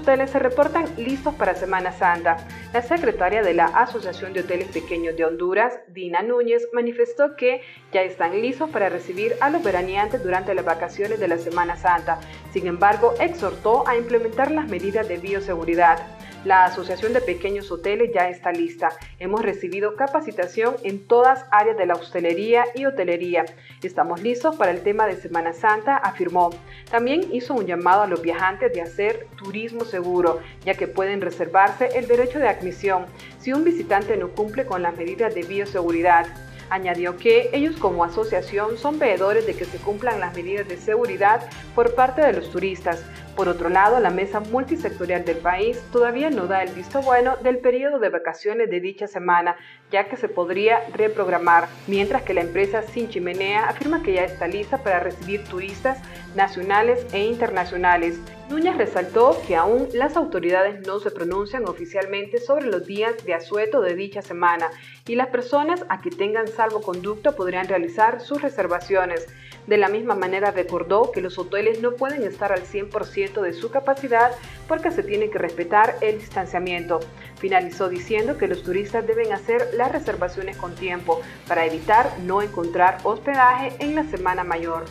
Hoteles 0.00 0.30
se 0.30 0.38
reportan 0.38 0.86
listos 0.96 1.34
para 1.34 1.54
Semana 1.54 1.92
Santa. 1.92 2.38
La 2.72 2.80
secretaria 2.80 3.42
de 3.42 3.52
la 3.52 3.66
Asociación 3.66 4.32
de 4.32 4.40
Hoteles 4.40 4.68
Pequeños 4.68 5.14
de 5.16 5.26
Honduras, 5.26 5.74
Dina 5.88 6.22
Núñez, 6.22 6.68
manifestó 6.72 7.36
que 7.36 7.60
ya 7.92 8.02
están 8.02 8.40
listos 8.40 8.70
para 8.70 8.88
recibir 8.88 9.34
a 9.40 9.50
los 9.50 9.62
veraneantes 9.62 10.22
durante 10.22 10.54
las 10.54 10.64
vacaciones 10.64 11.20
de 11.20 11.28
la 11.28 11.36
Semana 11.36 11.76
Santa. 11.76 12.18
Sin 12.52 12.66
embargo, 12.66 13.14
exhortó 13.20 13.86
a 13.86 13.96
implementar 13.96 14.50
las 14.50 14.68
medidas 14.68 15.06
de 15.06 15.18
bioseguridad. 15.18 15.98
La 16.42 16.64
Asociación 16.64 17.12
de 17.12 17.20
Pequeños 17.20 17.70
Hoteles 17.70 18.12
ya 18.14 18.30
está 18.30 18.50
lista. 18.50 18.88
Hemos 19.18 19.42
recibido 19.42 19.94
capacitación 19.94 20.74
en 20.84 21.06
todas 21.06 21.44
áreas 21.50 21.76
de 21.76 21.84
la 21.84 21.92
hostelería 21.92 22.64
y 22.74 22.86
hotelería. 22.86 23.44
Estamos 23.82 24.22
listos 24.22 24.56
para 24.56 24.70
el 24.70 24.82
tema 24.82 25.06
de 25.06 25.16
Semana 25.16 25.52
Santa, 25.52 25.98
afirmó. 25.98 26.48
También 26.90 27.28
hizo 27.30 27.52
un 27.52 27.66
llamado 27.66 28.02
a 28.02 28.06
los 28.06 28.22
viajantes 28.22 28.72
de 28.72 28.80
hacer 28.80 29.26
turismo 29.36 29.84
seguro, 29.84 30.40
ya 30.64 30.72
que 30.72 30.88
pueden 30.88 31.20
reservarse 31.20 31.90
el 31.98 32.08
derecho 32.08 32.38
de 32.38 32.48
admisión 32.48 33.04
si 33.38 33.52
un 33.52 33.62
visitante 33.62 34.16
no 34.16 34.28
cumple 34.28 34.64
con 34.64 34.80
las 34.80 34.96
medidas 34.96 35.34
de 35.34 35.42
bioseguridad. 35.42 36.26
Añadió 36.70 37.16
que 37.16 37.50
ellos 37.52 37.76
como 37.76 38.04
asociación 38.04 38.78
son 38.78 38.98
veedores 38.98 39.44
de 39.44 39.54
que 39.54 39.64
se 39.66 39.76
cumplan 39.78 40.20
las 40.20 40.34
medidas 40.34 40.68
de 40.68 40.76
seguridad 40.78 41.42
por 41.74 41.94
parte 41.94 42.22
de 42.22 42.32
los 42.32 42.48
turistas. 42.50 43.04
Por 43.36 43.48
otro 43.48 43.68
lado, 43.68 44.00
la 44.00 44.10
mesa 44.10 44.40
multisectorial 44.40 45.24
del 45.24 45.38
país 45.38 45.80
todavía 45.92 46.30
no 46.30 46.46
da 46.46 46.62
el 46.62 46.74
visto 46.74 47.00
bueno 47.00 47.36
del 47.42 47.58
periodo 47.58 47.98
de 47.98 48.10
vacaciones 48.10 48.68
de 48.68 48.80
dicha 48.80 49.06
semana, 49.06 49.56
ya 49.90 50.08
que 50.08 50.16
se 50.16 50.28
podría 50.28 50.80
reprogramar, 50.92 51.68
mientras 51.86 52.22
que 52.22 52.34
la 52.34 52.42
empresa 52.42 52.82
Sin 52.82 53.08
Chimenea 53.08 53.68
afirma 53.68 54.02
que 54.02 54.14
ya 54.14 54.24
está 54.24 54.46
lista 54.46 54.82
para 54.82 55.00
recibir 55.00 55.44
turistas 55.44 55.98
nacionales 56.34 57.06
e 57.12 57.24
internacionales. 57.24 58.20
Núñez 58.50 58.76
resaltó 58.76 59.40
que 59.46 59.54
aún 59.54 59.88
las 59.94 60.16
autoridades 60.16 60.86
no 60.86 60.98
se 60.98 61.12
pronuncian 61.12 61.68
oficialmente 61.68 62.38
sobre 62.38 62.66
los 62.66 62.84
días 62.84 63.24
de 63.24 63.34
asueto 63.34 63.80
de 63.80 63.94
dicha 63.94 64.22
semana 64.22 64.70
y 65.06 65.14
las 65.14 65.28
personas 65.28 65.84
a 65.88 66.00
que 66.00 66.10
tengan 66.10 66.48
salvoconducto 66.48 67.36
podrían 67.36 67.68
realizar 67.68 68.20
sus 68.20 68.42
reservaciones. 68.42 69.28
De 69.66 69.76
la 69.76 69.88
misma 69.88 70.14
manera 70.14 70.50
recordó 70.50 71.12
que 71.12 71.20
los 71.20 71.38
hoteles 71.38 71.80
no 71.80 71.92
pueden 71.92 72.24
estar 72.24 72.52
al 72.52 72.62
100% 72.62 73.40
de 73.40 73.52
su 73.52 73.70
capacidad 73.70 74.32
porque 74.66 74.90
se 74.90 75.02
tiene 75.02 75.30
que 75.30 75.38
respetar 75.38 75.96
el 76.00 76.18
distanciamiento. 76.18 77.00
Finalizó 77.38 77.88
diciendo 77.88 78.38
que 78.38 78.48
los 78.48 78.62
turistas 78.62 79.06
deben 79.06 79.32
hacer 79.32 79.68
las 79.74 79.92
reservaciones 79.92 80.56
con 80.56 80.74
tiempo 80.74 81.20
para 81.46 81.66
evitar 81.66 82.10
no 82.24 82.42
encontrar 82.42 82.98
hospedaje 83.04 83.74
en 83.78 83.94
la 83.94 84.04
semana 84.04 84.44
mayor. 84.44 84.84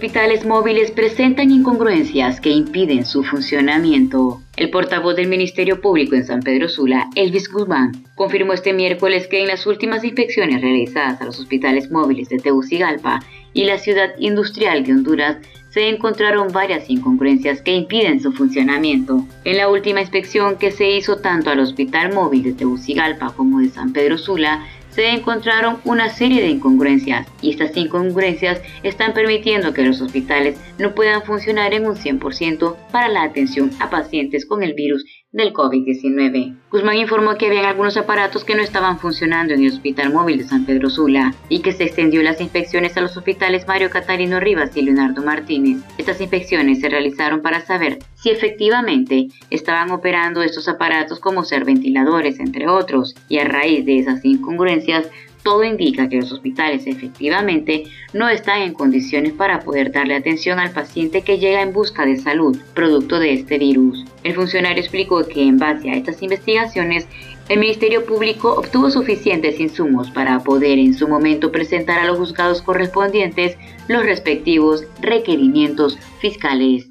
Hospitales 0.00 0.46
móviles 0.46 0.90
presentan 0.92 1.50
incongruencias 1.50 2.40
que 2.40 2.48
impiden 2.48 3.04
su 3.04 3.22
funcionamiento. 3.22 4.40
El 4.56 4.70
portavoz 4.70 5.14
del 5.14 5.28
Ministerio 5.28 5.82
Público 5.82 6.14
en 6.14 6.24
San 6.24 6.40
Pedro 6.40 6.70
Sula, 6.70 7.10
Elvis 7.16 7.52
Guzmán, 7.52 7.92
confirmó 8.14 8.54
este 8.54 8.72
miércoles 8.72 9.28
que 9.28 9.42
en 9.42 9.48
las 9.48 9.66
últimas 9.66 10.02
inspecciones 10.02 10.62
realizadas 10.62 11.20
a 11.20 11.26
los 11.26 11.38
hospitales 11.38 11.90
móviles 11.90 12.30
de 12.30 12.38
Tegucigalpa 12.38 13.20
y 13.52 13.64
la 13.64 13.76
ciudad 13.76 14.14
industrial 14.18 14.86
de 14.86 14.92
Honduras 14.92 15.36
se 15.68 15.90
encontraron 15.90 16.50
varias 16.50 16.88
incongruencias 16.88 17.60
que 17.60 17.74
impiden 17.74 18.20
su 18.20 18.32
funcionamiento. 18.32 19.26
En 19.44 19.58
la 19.58 19.68
última 19.68 20.00
inspección 20.00 20.56
que 20.56 20.70
se 20.70 20.90
hizo 20.90 21.18
tanto 21.18 21.50
al 21.50 21.60
Hospital 21.60 22.14
Móvil 22.14 22.42
de 22.42 22.54
Tegucigalpa 22.54 23.34
como 23.36 23.60
de 23.60 23.68
San 23.68 23.92
Pedro 23.92 24.16
Sula, 24.16 24.66
se 24.90 25.08
encontraron 25.10 25.78
una 25.84 26.10
serie 26.10 26.42
de 26.42 26.48
incongruencias 26.48 27.26
y 27.40 27.50
estas 27.50 27.76
incongruencias 27.76 28.60
están 28.82 29.14
permitiendo 29.14 29.72
que 29.72 29.84
los 29.84 30.00
hospitales 30.00 30.58
no 30.78 30.94
puedan 30.94 31.22
funcionar 31.22 31.74
en 31.74 31.86
un 31.86 31.96
100% 31.96 32.76
para 32.92 33.08
la 33.08 33.22
atención 33.22 33.70
a 33.80 33.90
pacientes 33.90 34.46
con 34.46 34.62
el 34.62 34.74
virus 34.74 35.04
del 35.32 35.52
COVID-19. 35.52 36.56
Guzmán 36.70 36.96
informó 36.96 37.36
que 37.36 37.46
habían 37.46 37.64
algunos 37.64 37.96
aparatos 37.96 38.42
que 38.42 38.56
no 38.56 38.62
estaban 38.62 38.98
funcionando 38.98 39.54
en 39.54 39.62
el 39.62 39.72
Hospital 39.72 40.12
Móvil 40.12 40.38
de 40.38 40.44
San 40.44 40.64
Pedro 40.64 40.90
Sula 40.90 41.34
y 41.48 41.60
que 41.60 41.72
se 41.72 41.84
extendió 41.84 42.20
las 42.22 42.40
inspecciones 42.40 42.96
a 42.96 43.00
los 43.00 43.16
hospitales 43.16 43.66
Mario 43.68 43.90
Catarino 43.90 44.40
Rivas 44.40 44.76
y 44.76 44.82
Leonardo 44.82 45.22
Martínez. 45.22 45.78
Estas 45.98 46.20
inspecciones 46.20 46.80
se 46.80 46.88
realizaron 46.88 47.42
para 47.42 47.64
saber 47.64 48.00
si 48.14 48.30
efectivamente 48.30 49.28
estaban 49.50 49.92
operando 49.92 50.42
estos 50.42 50.68
aparatos 50.68 51.20
como 51.20 51.44
ser 51.44 51.64
ventiladores, 51.64 52.40
entre 52.40 52.68
otros, 52.68 53.14
y 53.28 53.38
a 53.38 53.44
raíz 53.44 53.86
de 53.86 54.00
esas 54.00 54.24
incongruencias 54.24 55.08
todo 55.42 55.64
indica 55.64 56.08
que 56.08 56.20
los 56.20 56.32
hospitales 56.32 56.86
efectivamente 56.86 57.84
no 58.12 58.28
están 58.28 58.62
en 58.62 58.74
condiciones 58.74 59.32
para 59.32 59.60
poder 59.60 59.92
darle 59.92 60.14
atención 60.14 60.58
al 60.58 60.72
paciente 60.72 61.22
que 61.22 61.38
llega 61.38 61.62
en 61.62 61.72
busca 61.72 62.04
de 62.04 62.16
salud, 62.16 62.58
producto 62.74 63.18
de 63.18 63.32
este 63.32 63.58
virus. 63.58 64.04
El 64.22 64.34
funcionario 64.34 64.82
explicó 64.82 65.26
que 65.26 65.42
en 65.42 65.56
base 65.56 65.90
a 65.90 65.94
estas 65.94 66.22
investigaciones, 66.22 67.06
el 67.48 67.58
Ministerio 67.58 68.04
Público 68.04 68.52
obtuvo 68.52 68.90
suficientes 68.90 69.58
insumos 69.58 70.10
para 70.10 70.38
poder 70.40 70.78
en 70.78 70.94
su 70.94 71.08
momento 71.08 71.50
presentar 71.50 71.98
a 71.98 72.04
los 72.04 72.18
juzgados 72.18 72.62
correspondientes 72.62 73.56
los 73.88 74.04
respectivos 74.04 74.84
requerimientos 75.00 75.98
fiscales. 76.20 76.89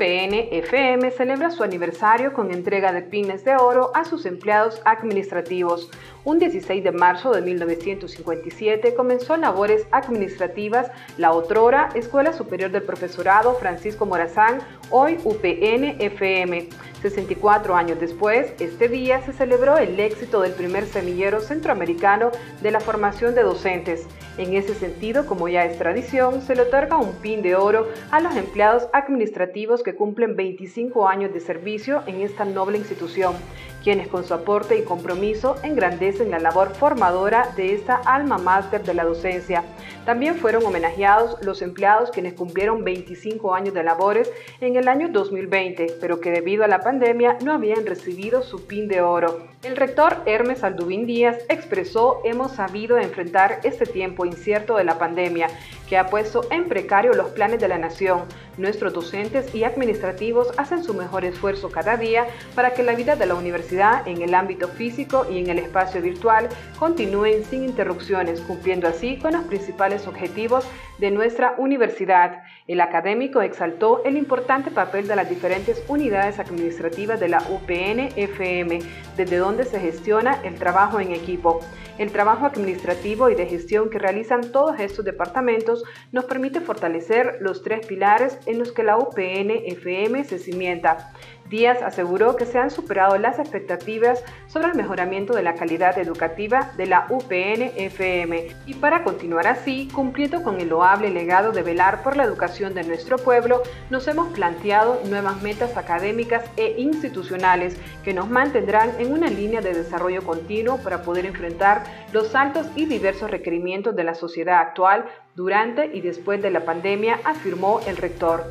PNFM 0.00 1.10
celebra 1.10 1.50
su 1.50 1.62
aniversario 1.62 2.32
con 2.32 2.50
entrega 2.50 2.90
de 2.90 3.02
pines 3.02 3.44
de 3.44 3.56
oro 3.56 3.90
a 3.94 4.06
sus 4.06 4.24
empleados 4.24 4.80
administrativos. 4.86 5.90
Un 6.24 6.38
16 6.38 6.82
de 6.82 6.90
marzo 6.90 7.32
de 7.32 7.42
1957 7.42 8.94
comenzó 8.94 9.36
labores 9.36 9.86
administrativas 9.90 10.90
la 11.18 11.32
otrora 11.32 11.90
Escuela 11.94 12.32
Superior 12.32 12.70
del 12.70 12.84
Profesorado 12.84 13.52
Francisco 13.56 14.06
Morazán, 14.06 14.60
hoy 14.88 15.18
UPN-FM. 15.22 16.70
64 17.02 17.74
años 17.76 17.98
después, 17.98 18.52
este 18.60 18.88
día 18.88 19.22
se 19.22 19.32
celebró 19.32 19.78
el 19.78 19.98
éxito 19.98 20.40
del 20.42 20.52
primer 20.52 20.86
semillero 20.86 21.40
centroamericano 21.40 22.30
de 22.60 22.70
la 22.70 22.80
formación 22.80 23.34
de 23.34 23.42
docentes. 23.42 24.06
En 24.36 24.54
ese 24.54 24.74
sentido, 24.74 25.26
como 25.26 25.48
ya 25.48 25.64
es 25.64 25.78
tradición, 25.78 26.40
se 26.42 26.54
le 26.54 26.62
otorga 26.62 26.96
un 26.96 27.12
pin 27.14 27.42
de 27.42 27.56
oro 27.56 27.88
a 28.10 28.20
los 28.20 28.36
empleados 28.36 28.88
administrativos 28.92 29.82
que 29.82 29.94
cumplen 29.94 30.36
25 30.36 31.08
años 31.08 31.32
de 31.32 31.40
servicio 31.40 32.02
en 32.06 32.20
esta 32.22 32.44
noble 32.44 32.78
institución, 32.78 33.34
quienes 33.82 34.08
con 34.08 34.24
su 34.24 34.34
aporte 34.34 34.78
y 34.78 34.82
compromiso 34.82 35.56
engrandecen 35.62 36.30
la 36.30 36.38
labor 36.38 36.74
formadora 36.74 37.52
de 37.56 37.74
esta 37.74 37.96
alma 37.96 38.38
máster 38.38 38.82
de 38.82 38.94
la 38.94 39.04
docencia. 39.04 39.64
También 40.04 40.36
fueron 40.36 40.64
homenajeados 40.64 41.36
los 41.42 41.62
empleados 41.62 42.10
quienes 42.10 42.34
cumplieron 42.34 42.84
25 42.84 43.54
años 43.54 43.74
de 43.74 43.82
labores 43.82 44.30
en 44.60 44.76
el 44.76 44.88
año 44.88 45.08
2020, 45.10 45.98
pero 46.00 46.20
que 46.20 46.30
debido 46.30 46.64
a 46.64 46.68
la 46.68 46.80
no 46.92 47.52
habían 47.52 47.86
recibido 47.86 48.42
su 48.42 48.66
pin 48.66 48.88
de 48.88 49.00
oro. 49.00 49.46
El 49.62 49.76
rector 49.76 50.22
Hermes 50.26 50.64
Aldubín 50.64 51.06
Díaz 51.06 51.36
expresó 51.48 52.20
hemos 52.24 52.52
sabido 52.52 52.98
enfrentar 52.98 53.60
este 53.62 53.86
tiempo 53.86 54.24
incierto 54.24 54.76
de 54.76 54.84
la 54.84 54.98
pandemia 54.98 55.48
que 55.88 55.98
ha 55.98 56.06
puesto 56.06 56.44
en 56.50 56.68
precario 56.68 57.12
los 57.12 57.30
planes 57.30 57.60
de 57.60 57.68
la 57.68 57.78
nación. 57.78 58.22
Nuestros 58.56 58.92
docentes 58.92 59.54
y 59.54 59.64
administrativos 59.64 60.52
hacen 60.56 60.82
su 60.82 60.94
mejor 60.94 61.24
esfuerzo 61.24 61.70
cada 61.70 61.96
día 61.96 62.26
para 62.54 62.74
que 62.74 62.82
la 62.82 62.94
vida 62.94 63.16
de 63.16 63.26
la 63.26 63.34
universidad 63.34 64.06
en 64.08 64.22
el 64.22 64.34
ámbito 64.34 64.68
físico 64.68 65.26
y 65.30 65.38
en 65.38 65.50
el 65.50 65.58
espacio 65.58 66.00
virtual 66.00 66.48
continúen 66.78 67.44
sin 67.44 67.64
interrupciones, 67.64 68.40
cumpliendo 68.40 68.88
así 68.88 69.18
con 69.18 69.32
los 69.32 69.44
principales 69.44 70.06
objetivos 70.06 70.64
de 70.98 71.10
nuestra 71.10 71.54
universidad. 71.58 72.42
El 72.70 72.80
académico 72.80 73.42
exaltó 73.42 74.00
el 74.04 74.16
importante 74.16 74.70
papel 74.70 75.08
de 75.08 75.16
las 75.16 75.28
diferentes 75.28 75.82
unidades 75.88 76.38
administrativas 76.38 77.18
de 77.18 77.28
la 77.28 77.42
UPN-FM, 77.50 78.78
desde 79.16 79.38
donde 79.38 79.64
se 79.64 79.80
gestiona 79.80 80.40
el 80.44 80.54
trabajo 80.54 81.00
en 81.00 81.10
equipo. 81.10 81.58
El 81.98 82.12
trabajo 82.12 82.46
administrativo 82.46 83.28
y 83.28 83.34
de 83.34 83.46
gestión 83.46 83.90
que 83.90 83.98
realizan 83.98 84.52
todos 84.52 84.78
estos 84.78 85.04
departamentos 85.04 85.82
nos 86.12 86.26
permite 86.26 86.60
fortalecer 86.60 87.38
los 87.40 87.64
tres 87.64 87.84
pilares 87.88 88.38
en 88.46 88.60
los 88.60 88.70
que 88.70 88.84
la 88.84 88.98
UPN-FM 88.98 90.22
se 90.22 90.38
cimienta 90.38 91.10
Díaz 91.50 91.82
aseguró 91.82 92.36
que 92.36 92.46
se 92.46 92.58
han 92.58 92.70
superado 92.70 93.18
las 93.18 93.40
expectativas 93.40 94.22
sobre 94.46 94.68
el 94.68 94.76
mejoramiento 94.76 95.34
de 95.34 95.42
la 95.42 95.54
calidad 95.54 95.98
educativa 95.98 96.70
de 96.76 96.86
la 96.86 97.06
UPN-FM 97.10 98.46
y 98.66 98.74
para 98.74 99.02
continuar 99.02 99.48
así, 99.48 99.88
cumpliendo 99.92 100.44
con 100.44 100.60
el 100.60 100.68
loable 100.68 101.10
legado 101.10 101.50
de 101.50 101.64
velar 101.64 102.04
por 102.04 102.16
la 102.16 102.22
educación 102.22 102.72
de 102.72 102.84
nuestro 102.84 103.18
pueblo, 103.18 103.62
nos 103.90 104.06
hemos 104.06 104.32
planteado 104.32 105.00
nuevas 105.08 105.42
metas 105.42 105.76
académicas 105.76 106.44
e 106.56 106.76
institucionales 106.78 107.76
que 108.04 108.14
nos 108.14 108.30
mantendrán 108.30 108.92
en 109.00 109.12
una 109.12 109.28
línea 109.28 109.60
de 109.60 109.74
desarrollo 109.74 110.22
continuo 110.22 110.78
para 110.78 111.02
poder 111.02 111.26
enfrentar 111.26 111.82
los 112.12 112.36
altos 112.36 112.68
y 112.76 112.84
diversos 112.84 113.28
requerimientos 113.28 113.96
de 113.96 114.04
la 114.04 114.14
sociedad 114.14 114.60
actual 114.60 115.06
durante 115.34 115.86
y 115.86 116.00
después 116.00 116.40
de 116.42 116.50
la 116.50 116.64
pandemia, 116.64 117.18
afirmó 117.24 117.80
el 117.88 117.96
rector. 117.96 118.44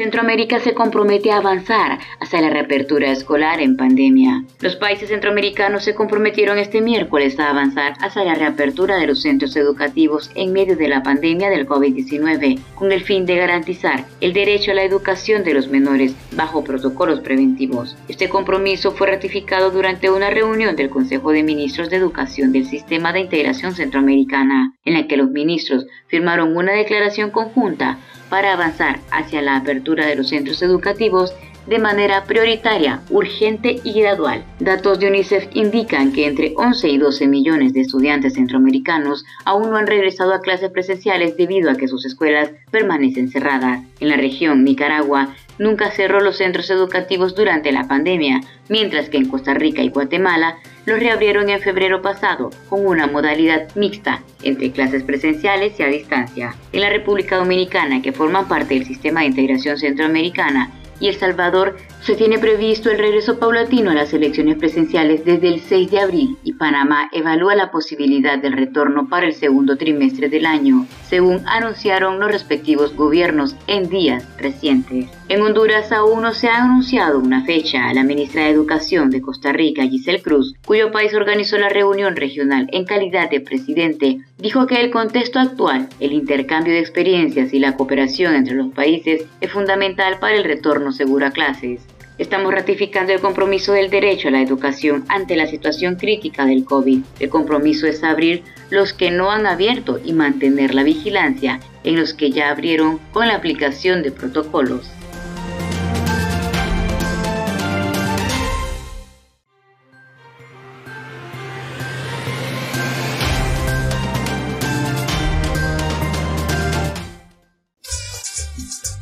Centroamérica 0.00 0.60
se 0.60 0.72
compromete 0.72 1.30
a 1.30 1.36
avanzar 1.36 1.98
hacia 2.20 2.40
la 2.40 2.48
reapertura 2.48 3.12
escolar 3.12 3.60
en 3.60 3.76
pandemia. 3.76 4.44
Los 4.62 4.76
países 4.76 5.10
centroamericanos 5.10 5.84
se 5.84 5.94
comprometieron 5.94 6.56
este 6.58 6.80
miércoles 6.80 7.38
a 7.38 7.50
avanzar 7.50 7.92
hacia 8.00 8.24
la 8.24 8.34
reapertura 8.34 8.96
de 8.96 9.06
los 9.06 9.20
centros 9.20 9.54
educativos 9.56 10.30
en 10.36 10.54
medio 10.54 10.74
de 10.74 10.88
la 10.88 11.02
pandemia 11.02 11.50
del 11.50 11.68
COVID-19, 11.68 12.58
con 12.76 12.92
el 12.92 13.02
fin 13.02 13.26
de 13.26 13.36
garantizar 13.36 14.06
el 14.22 14.32
derecho 14.32 14.70
a 14.70 14.74
la 14.74 14.84
educación 14.84 15.44
de 15.44 15.52
los 15.52 15.68
menores 15.68 16.14
bajo 16.34 16.64
protocolos 16.64 17.20
preventivos. 17.20 17.94
Este 18.08 18.30
compromiso 18.30 18.92
fue 18.92 19.08
ratificado 19.08 19.70
durante 19.70 20.08
una 20.08 20.30
reunión 20.30 20.76
del 20.76 20.88
Consejo 20.88 21.30
de 21.32 21.42
Ministros 21.42 21.90
de 21.90 21.96
Educación 21.96 22.52
del 22.52 22.64
Sistema 22.64 23.12
de 23.12 23.20
Integración 23.20 23.74
Centroamericana, 23.74 24.72
en 24.86 24.94
la 24.94 25.06
que 25.06 25.18
los 25.18 25.30
ministros 25.30 25.84
firmaron 26.06 26.56
una 26.56 26.72
declaración 26.72 27.30
conjunta 27.30 27.98
para 28.30 28.54
avanzar 28.54 29.00
hacia 29.10 29.42
la 29.42 29.56
apertura 29.56 30.06
de 30.06 30.16
los 30.16 30.30
centros 30.30 30.62
educativos 30.62 31.34
de 31.66 31.78
manera 31.78 32.24
prioritaria, 32.24 33.02
urgente 33.10 33.80
y 33.84 33.92
gradual. 33.92 34.44
Datos 34.58 34.98
de 34.98 35.08
UNICEF 35.08 35.48
indican 35.54 36.12
que 36.12 36.26
entre 36.26 36.54
11 36.56 36.88
y 36.88 36.98
12 36.98 37.26
millones 37.28 37.74
de 37.74 37.82
estudiantes 37.82 38.34
centroamericanos 38.34 39.24
aún 39.44 39.70
no 39.70 39.76
han 39.76 39.86
regresado 39.86 40.32
a 40.32 40.40
clases 40.40 40.70
presenciales 40.70 41.36
debido 41.36 41.70
a 41.70 41.76
que 41.76 41.88
sus 41.88 42.06
escuelas 42.06 42.50
permanecen 42.70 43.30
cerradas. 43.30 43.84
En 44.00 44.08
la 44.08 44.16
región, 44.16 44.64
Nicaragua 44.64 45.34
nunca 45.60 45.90
cerró 45.90 46.20
los 46.20 46.38
centros 46.38 46.70
educativos 46.70 47.34
durante 47.36 47.70
la 47.70 47.86
pandemia, 47.86 48.40
mientras 48.68 49.10
que 49.10 49.18
en 49.18 49.28
Costa 49.28 49.54
Rica 49.54 49.82
y 49.82 49.90
Guatemala 49.90 50.56
los 50.86 50.98
reabrieron 50.98 51.50
en 51.50 51.60
febrero 51.60 52.00
pasado 52.00 52.50
con 52.68 52.84
una 52.84 53.06
modalidad 53.06 53.68
mixta 53.76 54.22
entre 54.42 54.72
clases 54.72 55.02
presenciales 55.04 55.78
y 55.78 55.82
a 55.82 55.88
distancia. 55.88 56.56
En 56.72 56.80
la 56.80 56.88
República 56.88 57.36
Dominicana, 57.36 58.00
que 58.00 58.10
forma 58.10 58.48
parte 58.48 58.74
del 58.74 58.86
sistema 58.86 59.20
de 59.20 59.26
integración 59.26 59.76
centroamericana, 59.76 60.72
y 60.98 61.08
El 61.08 61.16
Salvador 61.16 61.76
se 62.02 62.16
tiene 62.16 62.38
previsto 62.38 62.90
el 62.90 62.98
regreso 62.98 63.38
paulatino 63.38 63.90
a 63.90 63.94
las 63.94 64.14
elecciones 64.14 64.56
presenciales 64.56 65.24
desde 65.24 65.48
el 65.48 65.60
6 65.60 65.90
de 65.90 66.00
abril 66.00 66.38
y 66.42 66.54
Panamá 66.54 67.10
evalúa 67.12 67.54
la 67.54 67.70
posibilidad 67.70 68.38
del 68.38 68.54
retorno 68.54 69.08
para 69.08 69.26
el 69.26 69.34
segundo 69.34 69.76
trimestre 69.76 70.30
del 70.30 70.46
año, 70.46 70.86
según 71.08 71.42
anunciaron 71.46 72.18
los 72.18 72.32
respectivos 72.32 72.96
gobiernos 72.96 73.54
en 73.66 73.90
días 73.90 74.26
recientes. 74.38 75.08
En 75.28 75.42
Honduras 75.42 75.92
aún 75.92 76.22
no 76.22 76.32
se 76.32 76.48
ha 76.48 76.64
anunciado 76.64 77.20
una 77.20 77.44
fecha. 77.44 77.92
La 77.94 78.02
ministra 78.02 78.44
de 78.44 78.50
Educación 78.50 79.10
de 79.10 79.20
Costa 79.20 79.52
Rica, 79.52 79.86
Giselle 79.86 80.22
Cruz, 80.22 80.54
cuyo 80.66 80.90
país 80.90 81.14
organizó 81.14 81.56
la 81.58 81.68
reunión 81.68 82.16
regional 82.16 82.66
en 82.72 82.84
calidad 82.84 83.30
de 83.30 83.40
presidente, 83.40 84.18
dijo 84.38 84.66
que 84.66 84.80
el 84.80 84.90
contexto 84.90 85.38
actual, 85.38 85.88
el 86.00 86.12
intercambio 86.12 86.72
de 86.72 86.80
experiencias 86.80 87.52
y 87.52 87.60
la 87.60 87.76
cooperación 87.76 88.34
entre 88.34 88.56
los 88.56 88.72
países 88.72 89.24
es 89.40 89.52
fundamental 89.52 90.18
para 90.18 90.34
el 90.34 90.44
retorno 90.44 90.90
seguro 90.90 91.26
a 91.26 91.30
clases. 91.30 91.89
Estamos 92.20 92.52
ratificando 92.52 93.14
el 93.14 93.20
compromiso 93.22 93.72
del 93.72 93.88
derecho 93.88 94.28
a 94.28 94.30
la 94.30 94.42
educación 94.42 95.06
ante 95.08 95.36
la 95.36 95.46
situación 95.46 95.96
crítica 95.96 96.44
del 96.44 96.66
COVID. 96.66 97.02
El 97.18 97.30
compromiso 97.30 97.86
es 97.86 98.04
abrir 98.04 98.44
los 98.68 98.92
que 98.92 99.10
no 99.10 99.30
han 99.30 99.46
abierto 99.46 99.98
y 100.04 100.12
mantener 100.12 100.74
la 100.74 100.82
vigilancia 100.82 101.60
en 101.82 101.98
los 101.98 102.12
que 102.12 102.30
ya 102.30 102.50
abrieron 102.50 102.98
con 103.14 103.26
la 103.26 103.36
aplicación 103.36 104.02
de 104.02 104.12
protocolos. 104.12 104.86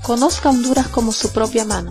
Conozca 0.05 0.51
Honduras 0.51 0.87
como 0.87 1.11
su 1.11 1.33
propia 1.33 1.65
mano 1.65 1.91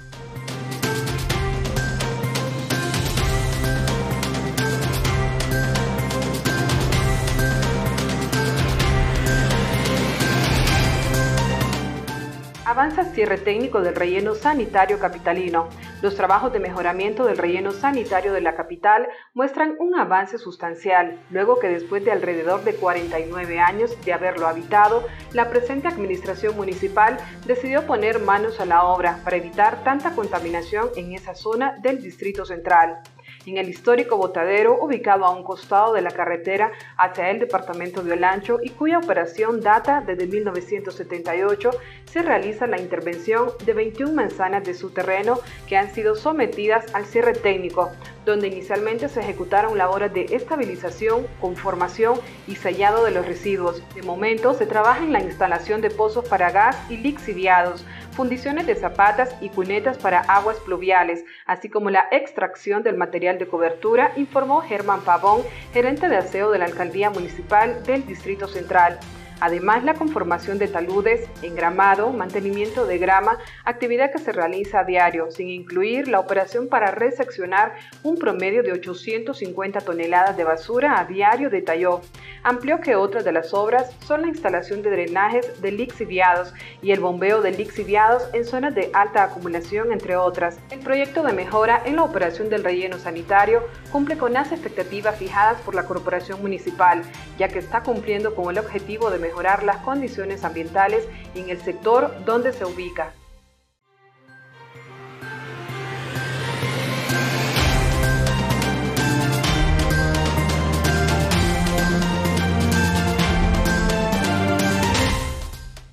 Cierre 13.13 13.37
técnico 13.37 13.81
del 13.81 13.95
relleno 13.95 14.35
sanitario 14.35 14.99
capitalino. 14.99 15.69
Los 16.01 16.15
trabajos 16.15 16.51
de 16.51 16.59
mejoramiento 16.59 17.25
del 17.25 17.37
relleno 17.37 17.71
sanitario 17.71 18.33
de 18.33 18.41
la 18.41 18.55
capital 18.55 19.07
muestran 19.33 19.75
un 19.79 19.95
avance 19.95 20.37
sustancial, 20.37 21.19
luego 21.29 21.59
que 21.59 21.67
después 21.67 22.03
de 22.03 22.11
alrededor 22.11 22.63
de 22.63 22.73
49 22.75 23.59
años 23.59 23.95
de 24.03 24.13
haberlo 24.13 24.47
habitado, 24.47 25.05
la 25.33 25.49
presente 25.49 25.87
administración 25.87 26.55
municipal 26.55 27.17
decidió 27.45 27.85
poner 27.85 28.19
manos 28.19 28.59
a 28.59 28.65
la 28.65 28.83
obra 28.85 29.19
para 29.23 29.37
evitar 29.37 29.83
tanta 29.83 30.15
contaminación 30.15 30.89
en 30.95 31.13
esa 31.13 31.35
zona 31.35 31.77
del 31.81 32.01
Distrito 32.01 32.45
Central 32.45 33.01
en 33.45 33.57
el 33.57 33.69
histórico 33.69 34.17
botadero 34.17 34.77
ubicado 34.81 35.25
a 35.25 35.31
un 35.31 35.43
costado 35.43 35.93
de 35.93 36.01
la 36.01 36.11
carretera 36.11 36.71
hacia 36.97 37.29
el 37.29 37.39
departamento 37.39 38.03
de 38.03 38.13
Olancho 38.13 38.59
y 38.61 38.69
cuya 38.69 38.99
operación 38.99 39.61
data 39.61 40.03
desde 40.05 40.27
1978, 40.27 41.71
se 42.05 42.21
realiza 42.21 42.67
la 42.67 42.79
intervención 42.79 43.51
de 43.65 43.73
21 43.73 44.13
manzanas 44.13 44.63
de 44.63 44.73
su 44.73 44.89
terreno 44.91 45.39
que 45.67 45.77
han 45.77 45.93
sido 45.93 46.15
sometidas 46.15 46.93
al 46.93 47.05
cierre 47.05 47.33
técnico, 47.33 47.91
donde 48.25 48.47
inicialmente 48.47 49.09
se 49.09 49.19
ejecutaron 49.19 49.77
labores 49.77 50.13
de 50.13 50.25
estabilización, 50.31 51.27
conformación 51.39 52.19
y 52.47 52.55
sellado 52.55 53.03
de 53.03 53.11
los 53.11 53.25
residuos. 53.25 53.81
De 53.95 54.03
momento 54.03 54.53
se 54.53 54.65
trabaja 54.65 55.03
en 55.03 55.13
la 55.13 55.21
instalación 55.21 55.81
de 55.81 55.89
pozos 55.89 56.27
para 56.27 56.51
gas 56.51 56.77
y 56.89 56.97
lixiviados, 56.97 57.85
fundiciones 58.11 58.67
de 58.67 58.75
zapatas 58.75 59.35
y 59.41 59.49
cunetas 59.49 59.97
para 59.97 60.21
aguas 60.21 60.59
pluviales, 60.59 61.23
así 61.45 61.69
como 61.69 61.89
la 61.89 62.07
extracción 62.11 62.83
del 62.83 62.97
material 62.97 63.39
de 63.39 63.47
cobertura, 63.47 64.13
informó 64.15 64.61
Germán 64.61 65.01
Pavón, 65.01 65.41
gerente 65.73 66.09
de 66.09 66.17
aseo 66.17 66.51
de 66.51 66.59
la 66.59 66.65
Alcaldía 66.65 67.09
Municipal 67.09 67.83
del 67.83 68.05
Distrito 68.05 68.47
Central. 68.47 68.99
Además, 69.41 69.83
la 69.83 69.95
conformación 69.95 70.59
de 70.59 70.67
taludes, 70.67 71.27
engramado, 71.41 72.13
mantenimiento 72.13 72.85
de 72.85 72.99
grama, 72.99 73.39
actividad 73.65 74.11
que 74.11 74.19
se 74.19 74.31
realiza 74.31 74.81
a 74.81 74.83
diario, 74.83 75.31
sin 75.31 75.49
incluir 75.49 76.07
la 76.07 76.19
operación 76.19 76.67
para 76.67 76.91
reseccionar 76.91 77.73
un 78.03 78.17
promedio 78.17 78.61
de 78.61 78.71
850 78.71 79.81
toneladas 79.81 80.37
de 80.37 80.43
basura 80.43 80.99
a 80.99 81.05
diario, 81.05 81.49
detalló. 81.49 82.01
Amplió 82.43 82.81
que 82.81 82.95
otras 82.95 83.25
de 83.25 83.31
las 83.31 83.51
obras 83.55 83.95
son 84.05 84.21
la 84.21 84.27
instalación 84.27 84.83
de 84.83 84.91
drenajes 84.91 85.59
de 85.59 85.71
lixiviados 85.71 86.53
y 86.83 86.91
el 86.91 86.99
bombeo 86.99 87.41
de 87.41 87.51
lixiviados 87.51 88.29
en 88.33 88.45
zonas 88.45 88.75
de 88.75 88.91
alta 88.93 89.23
acumulación, 89.23 89.91
entre 89.91 90.17
otras. 90.17 90.59
El 90.69 90.81
proyecto 90.81 91.23
de 91.23 91.33
mejora 91.33 91.81
en 91.83 91.95
la 91.95 92.03
operación 92.03 92.49
del 92.49 92.63
relleno 92.63 92.99
sanitario 92.99 93.63
cumple 93.91 94.17
con 94.19 94.33
las 94.33 94.51
expectativas 94.51 95.15
fijadas 95.15 95.59
por 95.61 95.73
la 95.73 95.87
Corporación 95.87 96.41
Municipal, 96.41 97.01
ya 97.39 97.47
que 97.47 97.57
está 97.57 97.81
cumpliendo 97.81 98.35
con 98.35 98.51
el 98.51 98.59
objetivo 98.59 99.09
de 99.09 99.17
mejorar 99.17 99.30
las 99.63 99.77
condiciones 99.77 100.43
ambientales 100.43 101.07
en 101.35 101.49
el 101.49 101.61
sector 101.61 102.13
donde 102.25 102.53
se 102.53 102.65
ubica. 102.65 103.13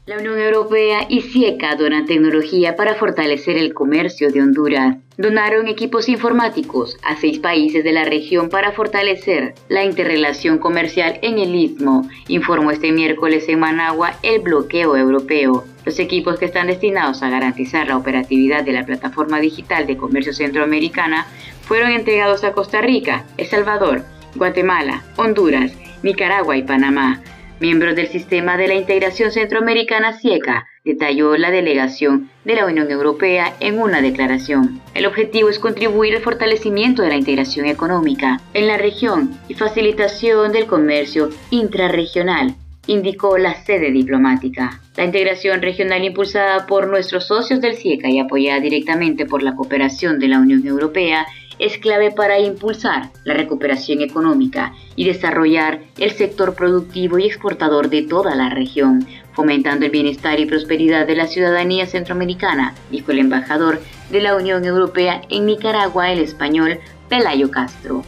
La 0.09 0.17
Unión 0.17 0.39
Europea 0.39 1.01
y 1.07 1.21
CIECA 1.21 1.77
donan 1.77 2.07
tecnología 2.07 2.77
para 2.77 2.95
fortalecer 2.95 3.59
el 3.59 3.75
comercio 3.75 4.31
de 4.31 4.41
Honduras. 4.41 4.97
Donaron 5.19 5.69
equipos 5.69 6.09
informáticos 6.09 6.97
a 7.03 7.15
seis 7.17 7.39
países 7.41 7.85
de 7.85 7.93
la 7.93 8.05
región 8.05 8.49
para 8.49 8.73
fortalecer 8.73 9.53
la 9.69 9.85
interrelación 9.85 10.57
comercial 10.57 11.19
en 11.21 11.39
el 11.39 11.55
Istmo, 11.55 12.09
informó 12.27 12.71
este 12.71 12.91
miércoles 12.91 13.51
en 13.51 13.61
Managua 13.61 14.15
el 14.23 14.41
bloqueo 14.41 14.97
europeo. 14.97 15.65
Los 15.85 15.99
equipos 15.99 16.39
que 16.39 16.47
están 16.47 16.69
destinados 16.69 17.23
a 17.23 17.29
garantizar 17.29 17.87
la 17.87 17.99
operatividad 17.99 18.65
de 18.65 18.73
la 18.73 18.87
plataforma 18.87 19.41
digital 19.41 19.87
de 19.87 19.99
comercio 19.99 20.33
centroamericana 20.33 21.27
fueron 21.61 21.91
entregados 21.91 22.45
a 22.45 22.53
Costa 22.53 22.81
Rica, 22.81 23.27
El 23.37 23.47
Salvador, 23.47 24.05
Guatemala, 24.37 25.03
Honduras, 25.17 25.71
Nicaragua 26.03 26.57
y 26.57 26.63
Panamá 26.63 27.23
miembros 27.61 27.97
del 27.97 28.09
sistema 28.09 28.57
de 28.57 28.69
la 28.69 28.75
integración 28.75 29.33
centroamericana 29.33 30.19
CIECA, 30.19 30.67
detalló 30.85 31.37
la 31.37 31.51
delegación 31.51 32.31
de 32.45 32.55
la 32.55 32.67
Unión 32.67 32.91
Europea 32.91 33.55
en 33.61 33.79
una 33.79 34.01
declaración. 34.01 34.81
El 34.95 35.07
objetivo 35.07 35.49
es 35.49 35.59
contribuir 35.59 36.15
al 36.17 36.23
fortalecimiento 36.23 37.03
de 37.03 37.09
la 37.09 37.17
integración 37.17 37.67
económica 37.67 38.41
en 38.55 38.67
la 38.67 38.79
región 38.79 39.37
y 39.49 39.55
facilitación 39.55 40.53
del 40.53 40.67
comercio 40.67 41.31
intrarregional, 41.51 42.55
indicó 42.87 43.39
la 43.39 43.55
sede 43.55 43.91
diplomática. 43.91 44.81
La 44.97 45.05
integración 45.05 45.63
regional 45.63 46.03
impulsada 46.05 46.67
por 46.67 46.89
nuestros 46.89 47.27
socios 47.27 47.61
del 47.61 47.77
CIECA 47.77 48.09
y 48.09 48.19
apoyada 48.19 48.61
directamente 48.61 49.27
por 49.27 49.43
la 49.43 49.55
cooperación 49.55 50.19
de 50.19 50.29
la 50.29 50.41
Unión 50.41 50.67
Europea 50.67 51.27
es 51.59 51.79
clave 51.79 52.11
para 52.11 52.39
impulsar 52.39 53.11
la 53.25 53.35
recuperación 53.35 54.01
económica 54.01 54.75
y 54.97 55.05
desarrollar 55.05 55.81
el 55.99 56.13
sector 56.13 56.55
productivo 56.55 57.19
y 57.19 57.27
exportador 57.27 57.91
de 57.91 58.03
toda 58.03 58.35
la 58.35 58.49
región, 58.51 59.07
fomentando 59.33 59.87
el 59.87 59.93
bienestar 59.93 60.41
y 60.41 60.47
prosperidad 60.47 61.07
de 61.07 61.17
la 61.17 61.27
ciudadanía 61.27 61.87
centroamericana, 61.87 62.75
dijo 62.91 63.13
el 63.13 63.19
embajador 63.19 63.81
de 64.11 64.21
la 64.21 64.37
Unión 64.37 64.65
Europea 64.65 65.23
en 65.29 65.47
Nicaragua, 65.47 66.13
el 66.13 66.21
español 66.21 66.79
Pelayo 67.09 67.51
Castro. 67.51 68.05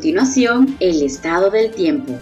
Continuación, 0.00 0.78
el 0.80 1.02
estado 1.02 1.50
del 1.50 1.70
tiempo. 1.72 2.18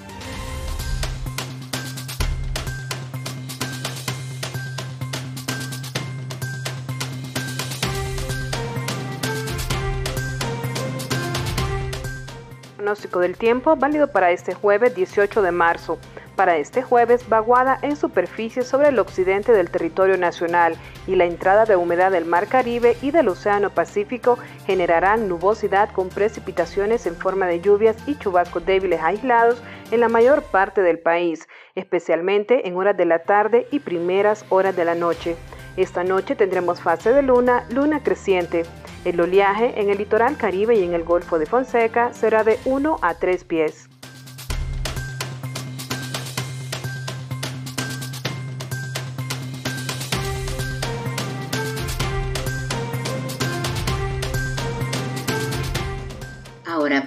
Pronóstico 12.74 13.20
del 13.20 13.36
tiempo 13.36 13.76
válido 13.76 14.10
para 14.10 14.32
este 14.32 14.54
jueves 14.54 14.96
18 14.96 15.40
de 15.40 15.52
marzo. 15.52 16.00
Para 16.38 16.56
este 16.56 16.82
jueves, 16.82 17.28
vaguada 17.28 17.80
en 17.82 17.96
superficie 17.96 18.62
sobre 18.62 18.90
el 18.90 19.00
occidente 19.00 19.50
del 19.50 19.72
territorio 19.72 20.16
nacional 20.16 20.76
y 21.08 21.16
la 21.16 21.24
entrada 21.24 21.64
de 21.64 21.74
humedad 21.74 22.12
del 22.12 22.26
Mar 22.26 22.46
Caribe 22.46 22.96
y 23.02 23.10
del 23.10 23.26
Océano 23.26 23.70
Pacífico 23.70 24.38
generarán 24.64 25.28
nubosidad 25.28 25.90
con 25.90 26.10
precipitaciones 26.10 27.06
en 27.06 27.16
forma 27.16 27.48
de 27.48 27.60
lluvias 27.60 27.96
y 28.06 28.14
chubascos 28.14 28.64
débiles 28.64 29.02
aislados 29.02 29.60
en 29.90 29.98
la 29.98 30.08
mayor 30.08 30.44
parte 30.44 30.80
del 30.80 31.00
país, 31.00 31.48
especialmente 31.74 32.68
en 32.68 32.76
horas 32.76 32.96
de 32.96 33.06
la 33.06 33.24
tarde 33.24 33.66
y 33.72 33.80
primeras 33.80 34.44
horas 34.48 34.76
de 34.76 34.84
la 34.84 34.94
noche. 34.94 35.34
Esta 35.76 36.04
noche 36.04 36.36
tendremos 36.36 36.80
fase 36.80 37.12
de 37.12 37.22
luna, 37.22 37.64
luna 37.70 38.00
creciente. 38.04 38.62
El 39.04 39.20
oleaje 39.20 39.80
en 39.80 39.90
el 39.90 39.98
litoral 39.98 40.36
caribe 40.36 40.76
y 40.76 40.84
en 40.84 40.94
el 40.94 41.02
Golfo 41.02 41.40
de 41.40 41.46
Fonseca 41.46 42.12
será 42.12 42.44
de 42.44 42.60
1 42.64 42.98
a 43.02 43.14
3 43.14 43.42
pies. 43.42 43.88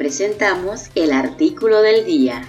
Presentamos 0.02 0.90
el 0.96 1.12
artículo 1.14 1.84
del 1.84 2.08
día. 2.08 2.42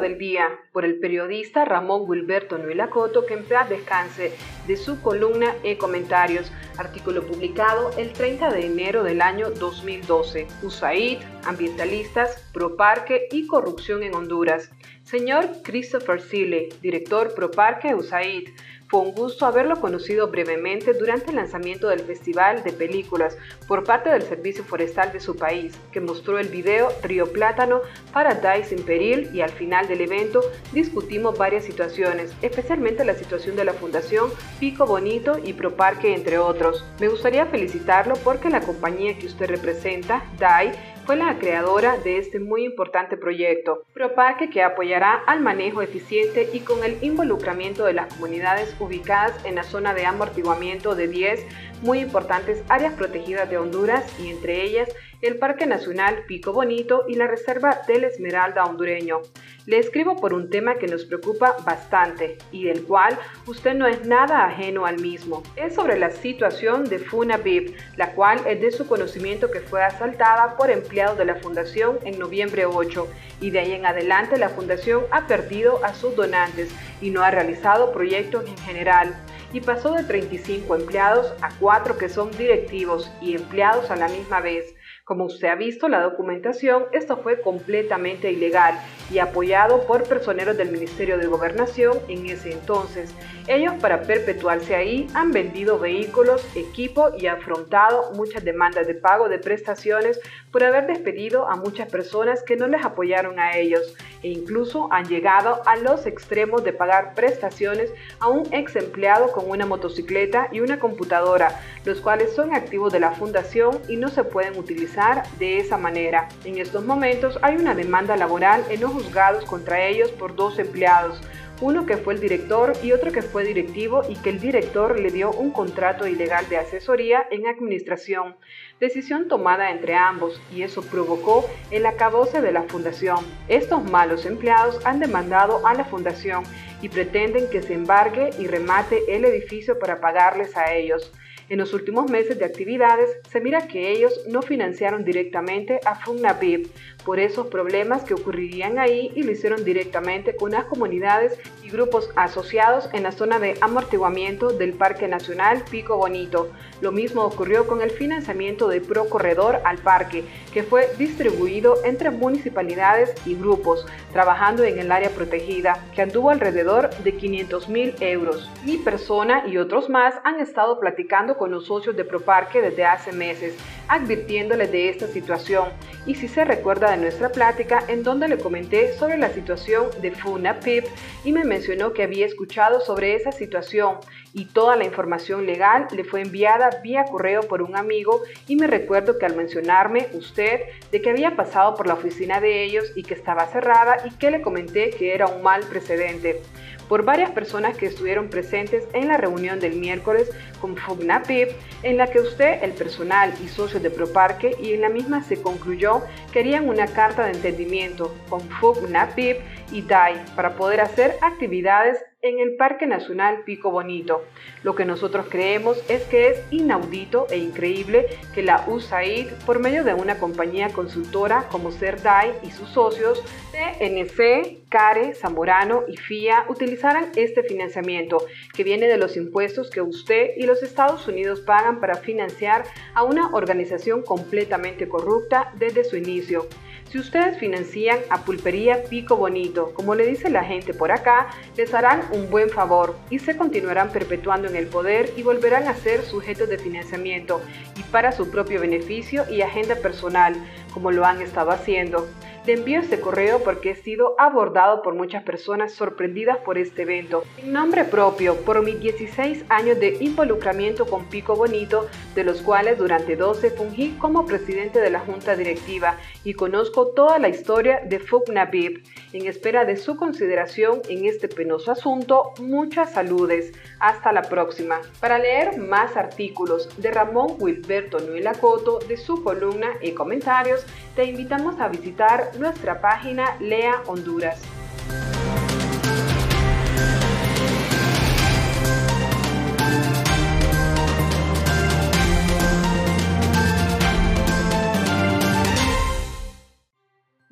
Del 0.00 0.18
día 0.18 0.50
por 0.72 0.84
el 0.84 0.98
periodista 0.98 1.64
Ramón 1.64 2.02
Wilberto 2.06 2.58
Nuelacoto, 2.58 3.24
que 3.24 3.32
en 3.32 3.44
paz 3.44 3.68
descanse, 3.70 4.30
de 4.66 4.76
su 4.76 5.00
columna 5.00 5.54
e 5.62 5.78
comentarios. 5.78 6.52
Artículo 6.76 7.26
publicado 7.26 7.90
el 7.96 8.12
30 8.12 8.50
de 8.50 8.66
enero 8.66 9.02
del 9.02 9.22
año 9.22 9.50
2012. 9.50 10.48
USAID, 10.62 11.18
ambientalistas, 11.44 12.46
ProParque 12.52 13.28
y 13.32 13.46
corrupción 13.46 14.02
en 14.02 14.14
Honduras. 14.14 14.70
Señor 15.02 15.48
Christopher 15.62 16.20
Sile, 16.20 16.68
director 16.82 17.34
ProParque 17.34 17.94
USAID. 17.94 18.48
Fue 18.96 19.12
gusto 19.12 19.44
haberlo 19.44 19.78
conocido 19.78 20.28
brevemente 20.28 20.94
durante 20.94 21.28
el 21.28 21.36
lanzamiento 21.36 21.88
del 21.88 22.00
Festival 22.00 22.62
de 22.64 22.72
Películas 22.72 23.36
por 23.68 23.84
parte 23.84 24.08
del 24.08 24.22
Servicio 24.22 24.64
Forestal 24.64 25.12
de 25.12 25.20
su 25.20 25.36
país, 25.36 25.78
que 25.92 26.00
mostró 26.00 26.38
el 26.38 26.48
video 26.48 26.88
Río 27.02 27.30
Plátano 27.30 27.82
Paradise 28.10 28.74
Imperil 28.74 29.28
y 29.34 29.42
al 29.42 29.50
final 29.50 29.86
del 29.86 30.00
evento 30.00 30.40
discutimos 30.72 31.36
varias 31.36 31.64
situaciones, 31.64 32.32
especialmente 32.40 33.04
la 33.04 33.12
situación 33.12 33.54
de 33.54 33.66
la 33.66 33.74
Fundación 33.74 34.30
Pico 34.58 34.86
Bonito 34.86 35.38
y 35.44 35.52
Proparque, 35.52 36.14
entre 36.14 36.38
otros. 36.38 36.82
Me 36.98 37.08
gustaría 37.08 37.44
felicitarlo 37.44 38.14
porque 38.24 38.48
la 38.48 38.62
compañía 38.62 39.18
que 39.18 39.26
usted 39.26 39.46
representa, 39.46 40.24
DAI, 40.38 40.72
fue 41.06 41.14
la 41.14 41.38
creadora 41.38 41.98
de 41.98 42.18
este 42.18 42.40
muy 42.40 42.64
importante 42.64 43.16
proyecto, 43.16 43.84
ProParque 43.94 44.50
que 44.50 44.64
apoyará 44.64 45.14
al 45.14 45.40
manejo 45.40 45.80
eficiente 45.80 46.50
y 46.52 46.60
con 46.60 46.82
el 46.82 46.98
involucramiento 47.00 47.84
de 47.84 47.92
las 47.92 48.12
comunidades 48.12 48.74
ubicadas 48.80 49.32
en 49.44 49.54
la 49.54 49.62
zona 49.62 49.94
de 49.94 50.04
amortiguamiento 50.04 50.96
de 50.96 51.06
10 51.06 51.46
muy 51.82 52.00
importantes 52.00 52.64
áreas 52.68 52.94
protegidas 52.94 53.48
de 53.48 53.58
Honduras 53.58 54.04
y 54.18 54.30
entre 54.30 54.64
ellas 54.64 54.88
el 55.22 55.38
Parque 55.38 55.66
Nacional 55.66 56.24
Pico 56.26 56.52
Bonito 56.52 57.04
y 57.08 57.14
la 57.14 57.26
Reserva 57.26 57.82
del 57.86 58.04
Esmeralda 58.04 58.64
hondureño. 58.64 59.22
Le 59.66 59.78
escribo 59.78 60.16
por 60.16 60.32
un 60.32 60.48
tema 60.48 60.76
que 60.76 60.86
nos 60.86 61.04
preocupa 61.04 61.56
bastante 61.64 62.38
y 62.52 62.64
del 62.64 62.84
cual 62.84 63.18
usted 63.46 63.74
no 63.74 63.88
es 63.88 64.06
nada 64.06 64.44
ajeno 64.44 64.86
al 64.86 65.00
mismo. 65.00 65.42
Es 65.56 65.74
sobre 65.74 65.98
la 65.98 66.10
situación 66.10 66.84
de 66.84 67.00
Funabib, 67.00 67.74
la 67.96 68.12
cual 68.12 68.40
es 68.46 68.60
de 68.60 68.70
su 68.70 68.86
conocimiento 68.86 69.50
que 69.50 69.60
fue 69.60 69.82
asaltada 69.82 70.56
por 70.56 70.70
empleados 70.70 71.18
de 71.18 71.24
la 71.24 71.34
Fundación 71.36 71.98
en 72.04 72.18
noviembre 72.18 72.66
8 72.66 73.08
y 73.40 73.50
de 73.50 73.58
ahí 73.58 73.72
en 73.72 73.86
adelante 73.86 74.38
la 74.38 74.50
Fundación 74.50 75.04
ha 75.10 75.26
perdido 75.26 75.84
a 75.84 75.94
sus 75.94 76.14
donantes 76.14 76.70
y 77.00 77.10
no 77.10 77.22
ha 77.22 77.32
realizado 77.32 77.92
proyectos 77.92 78.46
en 78.46 78.56
general 78.58 79.16
y 79.52 79.60
pasó 79.60 79.92
de 79.94 80.04
35 80.04 80.76
empleados 80.76 81.32
a 81.40 81.48
4 81.58 81.98
que 81.98 82.08
son 82.08 82.30
directivos 82.32 83.10
y 83.20 83.34
empleados 83.34 83.90
a 83.90 83.96
la 83.96 84.08
misma 84.08 84.40
vez. 84.40 84.75
Como 85.06 85.26
usted 85.26 85.46
ha 85.46 85.54
visto 85.54 85.88
la 85.88 86.00
documentación, 86.02 86.86
esto 86.90 87.18
fue 87.18 87.40
completamente 87.40 88.32
ilegal 88.32 88.76
y 89.08 89.20
apoyado 89.20 89.86
por 89.86 90.02
personeros 90.02 90.56
del 90.56 90.72
Ministerio 90.72 91.16
de 91.16 91.28
Gobernación 91.28 92.00
en 92.08 92.26
ese 92.26 92.50
entonces. 92.50 93.14
Ellos 93.46 93.74
para 93.80 94.02
perpetuarse 94.02 94.74
ahí 94.74 95.06
han 95.14 95.30
vendido 95.30 95.78
vehículos, 95.78 96.44
equipo 96.56 97.10
y 97.16 97.28
afrontado 97.28 98.10
muchas 98.14 98.42
demandas 98.42 98.88
de 98.88 98.96
pago 98.96 99.28
de 99.28 99.38
prestaciones 99.38 100.20
por 100.50 100.64
haber 100.64 100.88
despedido 100.88 101.48
a 101.48 101.54
muchas 101.54 101.88
personas 101.88 102.42
que 102.42 102.56
no 102.56 102.66
les 102.66 102.84
apoyaron 102.84 103.38
a 103.38 103.56
ellos 103.56 103.94
e 104.24 104.28
incluso 104.30 104.88
han 104.90 105.06
llegado 105.06 105.62
a 105.66 105.76
los 105.76 106.06
extremos 106.06 106.64
de 106.64 106.72
pagar 106.72 107.14
prestaciones 107.14 107.92
a 108.18 108.28
un 108.28 108.52
ex 108.52 108.74
empleado 108.74 109.30
con 109.30 109.48
una 109.48 109.66
motocicleta 109.66 110.48
y 110.50 110.58
una 110.58 110.80
computadora, 110.80 111.60
los 111.84 112.00
cuales 112.00 112.34
son 112.34 112.52
activos 112.52 112.92
de 112.92 112.98
la 112.98 113.12
fundación 113.12 113.78
y 113.86 113.94
no 113.94 114.08
se 114.08 114.24
pueden 114.24 114.58
utilizar 114.58 114.95
de 115.38 115.58
esa 115.58 115.76
manera. 115.76 116.26
En 116.44 116.56
estos 116.56 116.84
momentos 116.84 117.38
hay 117.42 117.56
una 117.56 117.74
demanda 117.74 118.16
laboral 118.16 118.64
en 118.70 118.80
los 118.80 118.92
juzgados 118.92 119.44
contra 119.44 119.84
ellos 119.84 120.10
por 120.10 120.34
dos 120.34 120.58
empleados 120.58 121.20
uno 121.60 121.86
que 121.86 121.96
fue 121.96 122.14
el 122.14 122.20
director 122.20 122.74
y 122.82 122.92
otro 122.92 123.12
que 123.12 123.22
fue 123.22 123.44
directivo 123.44 124.02
y 124.08 124.16
que 124.16 124.28
el 124.30 124.40
director 124.40 125.00
le 125.00 125.10
dio 125.10 125.30
un 125.30 125.50
contrato 125.50 126.06
ilegal 126.06 126.46
de 126.50 126.58
asesoría 126.58 127.26
en 127.30 127.46
administración, 127.46 128.36
decisión 128.78 129.26
tomada 129.28 129.70
entre 129.70 129.94
ambos 129.94 130.38
y 130.54 130.62
eso 130.62 130.82
provocó 130.82 131.48
el 131.70 131.86
acabose 131.86 132.42
de 132.42 132.52
la 132.52 132.64
fundación. 132.64 133.24
Estos 133.48 133.82
malos 133.90 134.26
empleados 134.26 134.84
han 134.84 135.00
demandado 135.00 135.66
a 135.66 135.72
la 135.72 135.86
fundación 135.86 136.44
y 136.82 136.90
pretenden 136.90 137.48
que 137.48 137.62
se 137.62 137.72
embargue 137.72 138.30
y 138.38 138.46
remate 138.48 139.16
el 139.16 139.24
edificio 139.24 139.78
para 139.78 140.00
pagarles 140.00 140.56
a 140.58 140.74
ellos. 140.74 141.10
En 141.48 141.58
los 141.58 141.72
últimos 141.74 142.10
meses 142.10 142.40
de 142.40 142.44
actividades 142.44 143.08
se 143.30 143.40
mira 143.40 143.68
que 143.68 143.92
ellos 143.92 144.12
no 144.26 144.42
financiaron 144.42 145.04
directamente 145.04 145.78
a 145.84 145.94
FUNAPIB 145.94 146.68
por 147.04 147.20
esos 147.20 147.46
problemas 147.46 148.02
que 148.02 148.14
ocurrirían 148.14 148.80
ahí 148.80 149.12
y 149.14 149.22
lo 149.22 149.30
hicieron 149.30 149.64
directamente 149.64 150.34
con 150.34 150.50
las 150.50 150.64
comunidades 150.64 151.38
y 151.62 151.70
grupos 151.70 152.10
asociados 152.16 152.88
en 152.92 153.04
la 153.04 153.12
zona 153.12 153.38
de 153.38 153.56
amortiguamiento 153.60 154.48
del 154.48 154.72
Parque 154.72 155.06
Nacional 155.06 155.62
Pico 155.70 155.96
Bonito. 155.96 156.50
Lo 156.80 156.90
mismo 156.90 157.22
ocurrió 157.22 157.68
con 157.68 157.80
el 157.80 157.90
financiamiento 157.92 158.66
de 158.66 158.80
Pro 158.80 159.08
Corredor 159.08 159.60
al 159.64 159.78
parque, 159.78 160.24
que 160.52 160.64
fue 160.64 160.90
distribuido 160.98 161.76
entre 161.84 162.10
municipalidades 162.10 163.14
y 163.24 163.36
grupos, 163.36 163.86
trabajando 164.12 164.64
en 164.64 164.80
el 164.80 164.90
área 164.90 165.10
protegida, 165.10 165.78
que 165.94 166.02
anduvo 166.02 166.30
alrededor 166.30 166.90
de 167.04 167.16
500 167.16 167.68
mil 167.68 167.94
euros. 168.00 168.50
Mi 168.64 168.78
persona 168.78 169.46
y 169.46 169.58
otros 169.58 169.88
más 169.88 170.14
han 170.24 170.40
estado 170.40 170.80
platicando 170.80 171.35
con 171.36 171.50
los 171.50 171.66
socios 171.66 171.96
de 171.96 172.04
Proparque 172.04 172.60
desde 172.60 172.84
hace 172.84 173.12
meses, 173.12 173.54
advirtiéndoles 173.88 174.70
de 174.72 174.88
esta 174.88 175.06
situación. 175.06 175.68
Y 176.06 176.14
si 176.14 176.28
se 176.28 176.44
recuerda 176.44 176.90
de 176.90 176.96
nuestra 176.96 177.30
plática, 177.30 177.82
en 177.88 178.02
donde 178.02 178.28
le 178.28 178.38
comenté 178.38 178.92
sobre 178.94 179.18
la 179.18 179.30
situación 179.30 179.86
de 180.00 180.12
Funa 180.12 180.60
Pip 180.60 180.84
y 181.24 181.32
me 181.32 181.44
mencionó 181.44 181.92
que 181.92 182.02
había 182.02 182.26
escuchado 182.26 182.80
sobre 182.80 183.14
esa 183.14 183.32
situación 183.32 183.96
y 184.32 184.44
toda 184.44 184.76
la 184.76 184.84
información 184.84 185.46
legal 185.46 185.86
le 185.92 186.04
fue 186.04 186.20
enviada 186.20 186.68
vía 186.82 187.04
correo 187.04 187.40
por 187.42 187.62
un 187.62 187.74
amigo 187.74 188.22
y 188.46 188.56
me 188.56 188.66
recuerdo 188.66 189.18
que 189.18 189.26
al 189.26 189.34
mencionarme 189.34 190.08
usted 190.12 190.60
de 190.92 191.00
que 191.00 191.10
había 191.10 191.36
pasado 191.36 191.74
por 191.74 191.86
la 191.86 191.94
oficina 191.94 192.40
de 192.40 192.62
ellos 192.62 192.92
y 192.94 193.02
que 193.02 193.14
estaba 193.14 193.46
cerrada 193.46 193.96
y 194.04 194.10
que 194.10 194.30
le 194.30 194.42
comenté 194.42 194.90
que 194.90 195.14
era 195.14 195.26
un 195.26 195.42
mal 195.42 195.62
precedente 195.62 196.42
por 196.88 197.04
varias 197.04 197.30
personas 197.30 197.76
que 197.76 197.86
estuvieron 197.86 198.28
presentes 198.28 198.84
en 198.92 199.08
la 199.08 199.16
reunión 199.16 199.60
del 199.60 199.76
miércoles 199.76 200.30
con 200.60 200.76
FUGNAPIP, 200.76 201.50
en 201.82 201.96
la 201.96 202.06
que 202.08 202.20
usted, 202.20 202.62
el 202.62 202.72
personal 202.72 203.32
y 203.44 203.48
socios 203.48 203.82
de 203.82 203.90
Proparque, 203.90 204.56
y 204.60 204.72
en 204.72 204.80
la 204.80 204.88
misma 204.88 205.22
se 205.22 205.40
concluyó 205.40 206.02
que 206.32 206.40
harían 206.40 206.68
una 206.68 206.86
carta 206.86 207.24
de 207.24 207.32
entendimiento 207.32 208.14
con 208.28 208.40
FUGNAPIP 208.40 209.38
y 209.72 209.82
DAI 209.82 210.24
para 210.34 210.56
poder 210.56 210.80
hacer 210.80 211.16
actividades 211.22 211.98
en 212.28 212.40
el 212.40 212.56
Parque 212.56 212.86
Nacional 212.86 213.42
Pico 213.44 213.70
Bonito. 213.70 214.24
Lo 214.62 214.74
que 214.74 214.84
nosotros 214.84 215.26
creemos 215.28 215.78
es 215.88 216.02
que 216.04 216.28
es 216.28 216.42
inaudito 216.50 217.26
e 217.30 217.38
increíble 217.38 218.06
que 218.34 218.42
la 218.42 218.64
USAID, 218.66 219.28
por 219.44 219.60
medio 219.60 219.84
de 219.84 219.94
una 219.94 220.18
compañía 220.18 220.70
consultora 220.70 221.48
como 221.50 221.70
CERDAI 221.70 222.32
y 222.42 222.50
sus 222.50 222.68
socios, 222.70 223.22
CNC, 223.52 224.68
CARE, 224.68 225.14
Zamorano 225.14 225.84
y 225.86 225.96
FIA, 225.96 226.46
utilizaran 226.48 227.10
este 227.16 227.42
financiamiento 227.42 228.26
que 228.54 228.64
viene 228.64 228.88
de 228.88 228.98
los 228.98 229.16
impuestos 229.16 229.70
que 229.70 229.80
usted 229.80 230.30
y 230.36 230.46
los 230.46 230.62
Estados 230.62 231.06
Unidos 231.06 231.40
pagan 231.40 231.80
para 231.80 231.96
financiar 231.96 232.64
a 232.94 233.04
una 233.04 233.30
organización 233.32 234.02
completamente 234.02 234.88
corrupta 234.88 235.52
desde 235.54 235.84
su 235.84 235.96
inicio. 235.96 236.48
Si 236.90 236.98
ustedes 236.98 237.36
financian 237.38 237.98
a 238.10 238.24
Pulpería 238.24 238.84
Pico 238.84 239.16
Bonito, 239.16 239.74
como 239.74 239.96
le 239.96 240.06
dice 240.06 240.30
la 240.30 240.44
gente 240.44 240.72
por 240.72 240.92
acá, 240.92 241.28
les 241.56 241.74
harán 241.74 242.02
un 242.12 242.30
buen 242.30 242.48
favor 242.48 242.96
y 243.10 243.18
se 243.18 243.36
continuarán 243.36 243.90
perpetuando 243.90 244.46
en 244.46 244.54
el 244.54 244.68
poder 244.68 245.12
y 245.16 245.22
volverán 245.24 245.66
a 245.66 245.74
ser 245.74 246.02
sujetos 246.02 246.48
de 246.48 246.58
financiamiento 246.58 247.40
y 247.76 247.82
para 247.82 248.12
su 248.12 248.30
propio 248.30 248.60
beneficio 248.60 249.28
y 249.28 249.42
agenda 249.42 249.74
personal, 249.74 250.36
como 250.72 250.92
lo 250.92 251.04
han 251.04 251.20
estado 251.20 251.50
haciendo. 251.50 252.06
Le 252.46 252.52
envío 252.52 252.78
este 252.78 253.00
correo 253.00 253.42
porque 253.42 253.72
he 253.72 253.74
sido 253.74 254.14
abordado 254.18 254.80
por 254.82 254.94
muchas 254.94 255.24
personas 255.24 255.72
sorprendidas 255.72 256.38
por 256.38 256.58
este 256.58 256.82
evento. 256.82 257.24
En 257.38 257.52
nombre 257.52 257.82
propio, 257.82 258.36
por 258.36 258.62
mis 258.62 258.78
16 258.78 259.46
años 259.48 259.80
de 259.80 259.96
involucramiento 259.98 260.86
con 260.86 261.06
Pico 261.06 261.34
Bonito, 261.34 261.88
de 262.14 262.22
los 262.22 262.42
cuales 262.42 262.78
durante 262.78 263.16
12 263.16 263.50
fungí 263.50 263.96
como 263.98 264.26
presidente 264.26 264.78
de 264.78 264.90
la 264.90 265.00
junta 265.00 265.34
directiva 265.34 265.98
y 266.22 266.34
conozco 266.34 266.86
toda 266.86 267.18
la 267.18 267.28
historia 267.28 267.80
de 267.84 267.98
FUCNABIB. 267.98 268.80
En 269.12 269.26
espera 269.26 269.64
de 269.64 269.76
su 269.76 269.96
consideración 269.96 270.82
en 270.88 271.04
este 271.04 271.26
penoso 271.26 271.72
asunto, 271.72 272.32
muchas 272.40 272.92
saludes. 272.92 273.54
Hasta 273.80 274.12
la 274.12 274.22
próxima. 274.22 274.80
Para 275.00 275.18
leer 275.18 275.58
más 275.58 275.96
artículos 275.96 276.68
de 276.80 276.92
Ramón 276.92 277.36
Wilberto 277.40 277.98
Nuela 277.98 278.34
Coto, 278.34 278.78
de 278.78 278.96
su 278.96 279.24
columna 279.24 279.72
y 279.82 279.92
comentarios, 279.92 280.64
te 280.94 281.04
invitamos 281.04 281.60
a 281.60 281.68
visitar 281.68 282.35
nuestra 282.38 282.80
página 282.80 283.36
Lea 283.40 283.82
Honduras. 283.86 284.40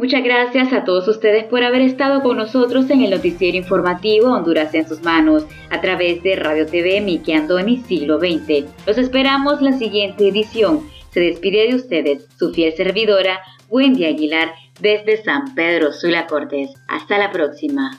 Muchas 0.04 0.22
gracias 0.22 0.70
a 0.74 0.84
todos 0.84 1.08
ustedes 1.08 1.44
por 1.44 1.64
haber 1.64 1.80
estado 1.80 2.22
con 2.22 2.36
nosotros 2.36 2.90
en 2.90 3.00
el 3.00 3.10
noticiero 3.10 3.56
informativo 3.56 4.26
Honduras 4.34 4.74
en 4.74 4.86
sus 4.86 5.02
manos 5.02 5.46
a 5.70 5.80
través 5.80 6.22
de 6.22 6.36
Radio 6.36 6.66
TV 6.66 7.00
Miki 7.00 7.32
Andoni 7.32 7.78
Siglo 7.78 8.18
XX. 8.18 8.66
Los 8.86 8.98
esperamos 8.98 9.62
la 9.62 9.72
siguiente 9.72 10.28
edición. 10.28 10.80
Se 11.08 11.20
despide 11.20 11.68
de 11.68 11.76
ustedes 11.76 12.26
su 12.36 12.52
fiel 12.52 12.74
servidora 12.74 13.40
Wendy 13.70 14.04
Aguilar 14.04 14.52
desde 14.80 15.22
San 15.22 15.54
Pedro 15.54 15.92
Sula 15.92 16.26
Cortés. 16.26 16.70
Hasta 16.88 17.18
la 17.18 17.30
próxima. 17.30 17.98